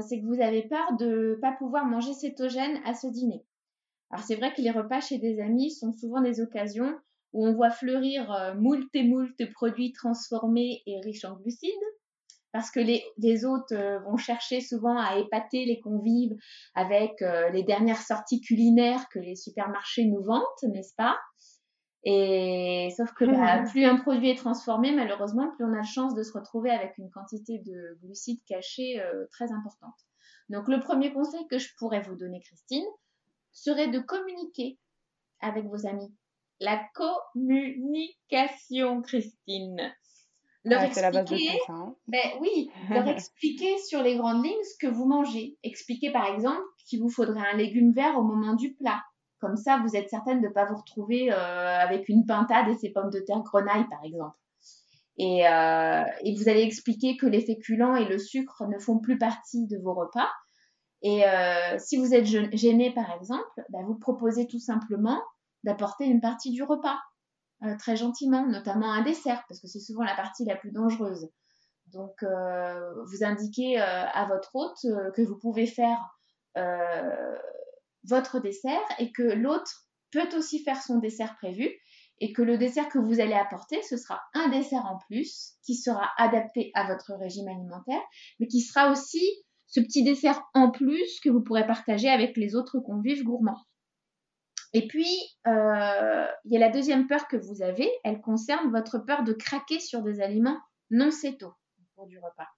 [0.08, 3.44] c'est que vous avez peur de ne pas pouvoir manger cétogène à ce dîner.
[4.10, 6.98] Alors, c'est vrai que les repas chez des amis sont souvent des occasions
[7.32, 11.70] où on voit fleurir euh, moult et moult produits transformés et riches en glucides,
[12.52, 16.36] parce que les, les hôtes euh, vont chercher souvent à épater les convives
[16.74, 21.16] avec euh, les dernières sorties culinaires que les supermarchés nous vantent, n'est-ce pas?
[22.02, 26.14] Et sauf que bah, plus un produit est transformé, malheureusement, plus on a de chance
[26.14, 29.02] de se retrouver avec une quantité de glucides cachés
[29.32, 29.94] très importante.
[30.48, 32.86] Donc le premier conseil que je pourrais vous donner, Christine,
[33.52, 34.78] serait de communiquer
[35.42, 36.10] avec vos amis
[36.60, 39.92] la communication, Christine.
[40.62, 41.96] Leur expliquer, hein.
[42.06, 45.56] ben oui, leur expliquer sur les grandes lignes ce que vous mangez.
[45.62, 49.00] Expliquer par exemple qu'il vous faudrait un légume vert au moment du plat.
[49.40, 52.74] Comme ça, vous êtes certaine de ne pas vous retrouver euh, avec une pintade et
[52.74, 54.36] ses pommes de terre grenaille, par exemple.
[55.16, 59.16] Et, euh, et, vous allez expliquer que les féculents et le sucre ne font plus
[59.18, 60.28] partie de vos repas
[61.02, 65.22] Et euh, si vous êtes gêné, par exemple, bah, vous proposez tout simplement
[65.64, 66.98] d'apporter une partie du repas,
[67.62, 71.28] euh, très gentiment, notamment un dessert, parce que c'est souvent la partie la plus dangereuse.
[71.88, 74.80] Donc, euh, vous indiquez à votre hôte
[75.14, 75.98] que vous pouvez faire
[78.04, 81.68] votre dessert et que l'autre peut aussi faire son dessert prévu
[82.20, 85.74] et que le dessert que vous allez apporter, ce sera un dessert en plus qui
[85.74, 88.02] sera adapté à votre régime alimentaire,
[88.38, 89.24] mais qui sera aussi
[89.66, 93.64] ce petit dessert en plus que vous pourrez partager avec les autres convives gourmands.
[94.72, 95.08] Et puis,
[95.46, 99.32] euh, il y a la deuxième peur que vous avez, elle concerne votre peur de
[99.32, 100.58] craquer sur des aliments
[100.90, 101.52] non céto
[101.94, 102.48] pour du repas.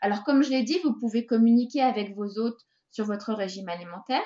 [0.00, 2.60] Alors, comme je l'ai dit, vous pouvez communiquer avec vos hôtes
[2.90, 4.24] sur votre régime alimentaire,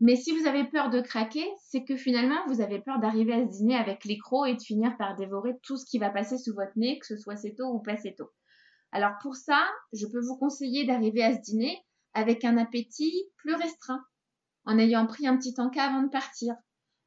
[0.00, 3.44] mais si vous avez peur de craquer, c'est que finalement, vous avez peur d'arriver à
[3.44, 6.54] ce dîner avec les et de finir par dévorer tout ce qui va passer sous
[6.54, 8.30] votre nez, que ce soit céto ou pas céto.
[8.92, 11.76] Alors pour ça, je peux vous conseiller d'arriver à ce dîner
[12.14, 14.04] avec un appétit plus restreint,
[14.64, 16.54] en ayant pris un petit encas avant de partir.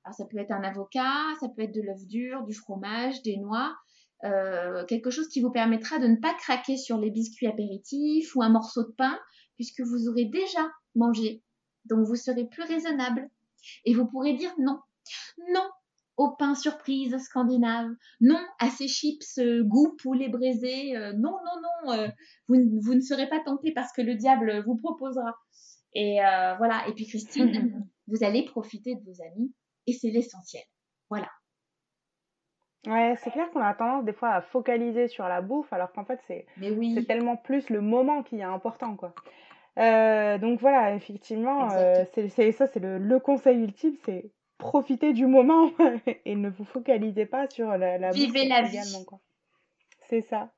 [0.04, 3.38] Alors ça peut être un avocat, ça peut être de l'œuf dur, du fromage, des
[3.38, 3.76] noix,
[4.24, 8.41] euh, quelque chose qui vous permettra de ne pas craquer sur les biscuits apéritifs ou
[8.41, 9.20] un morceau de pain,
[9.56, 11.43] puisque vous aurez déjà mangé.
[11.86, 13.30] Donc vous serez plus raisonnable.
[13.86, 14.80] Et vous pourrez dire non.
[15.54, 15.70] Non,
[16.18, 17.89] au pain surprise scandinave,
[18.20, 22.08] non à ces chips euh, goût poulet braisé, euh, non, non, non, euh,
[22.47, 25.36] vous, vous, ne serez pas tenté parce que le diable vous proposera.
[25.93, 26.20] Et
[26.58, 29.52] voilà, et puis Christine, vous allez profiter de vos amis
[29.88, 30.64] et c'est l'essentiel.
[31.10, 31.30] Voilà.
[32.88, 36.04] Ouais, c'est clair qu'on a tendance des fois à focaliser sur la bouffe alors qu'en
[36.04, 36.96] fait c'est oui.
[36.96, 39.14] c'est tellement plus le moment qui est important quoi.
[39.78, 41.70] donc voilà, effectivement,
[42.14, 45.72] c'est ça, c'est le, le, conseil ultime, c'est profitez du moment
[46.26, 48.80] et ne vous focalisez pas sur la, la Vivez la vie.
[50.08, 50.50] C'est ça.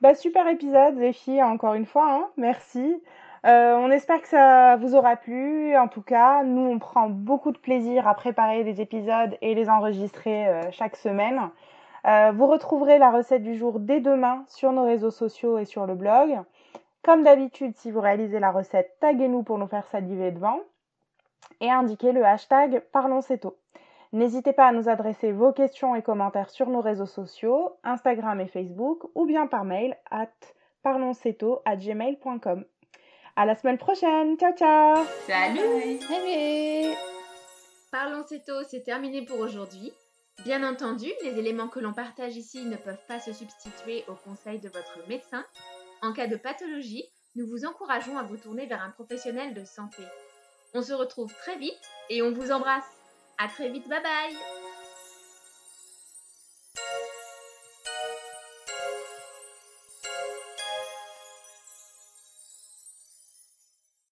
[0.00, 2.10] Bah, super épisode, les filles, encore une fois.
[2.10, 2.30] Hein.
[2.36, 3.02] Merci.
[3.46, 5.76] Euh, on espère que ça vous aura plu.
[5.76, 9.70] En tout cas, nous, on prend beaucoup de plaisir à préparer des épisodes et les
[9.70, 11.50] enregistrer euh, chaque semaine.
[12.06, 15.86] Euh, vous retrouverez la recette du jour dès demain sur nos réseaux sociaux et sur
[15.86, 16.38] le blog.
[17.02, 20.60] Comme d'habitude, si vous réalisez la recette, taguez-nous pour nous faire saliver devant
[21.60, 23.56] et indiquez le hashtag ParlonsCeto.
[24.12, 28.48] N'hésitez pas à nous adresser vos questions et commentaires sur nos réseaux sociaux, Instagram et
[28.48, 30.28] Facebook, ou bien par mail at
[31.76, 32.64] gmail.com.
[33.40, 34.36] À la semaine prochaine.
[34.36, 35.06] Ciao, ciao.
[35.26, 35.98] Salut.
[36.06, 36.94] Salut.
[37.90, 39.94] Parlons Ceto, c'est terminé pour aujourd'hui.
[40.44, 44.60] Bien entendu, les éléments que l'on partage ici ne peuvent pas se substituer aux conseils
[44.60, 45.42] de votre médecin.
[46.02, 50.02] En cas de pathologie, nous vous encourageons à vous tourner vers un professionnel de santé.
[50.74, 52.92] On se retrouve très vite et on vous embrasse.
[53.38, 54.36] À très vite, bye bye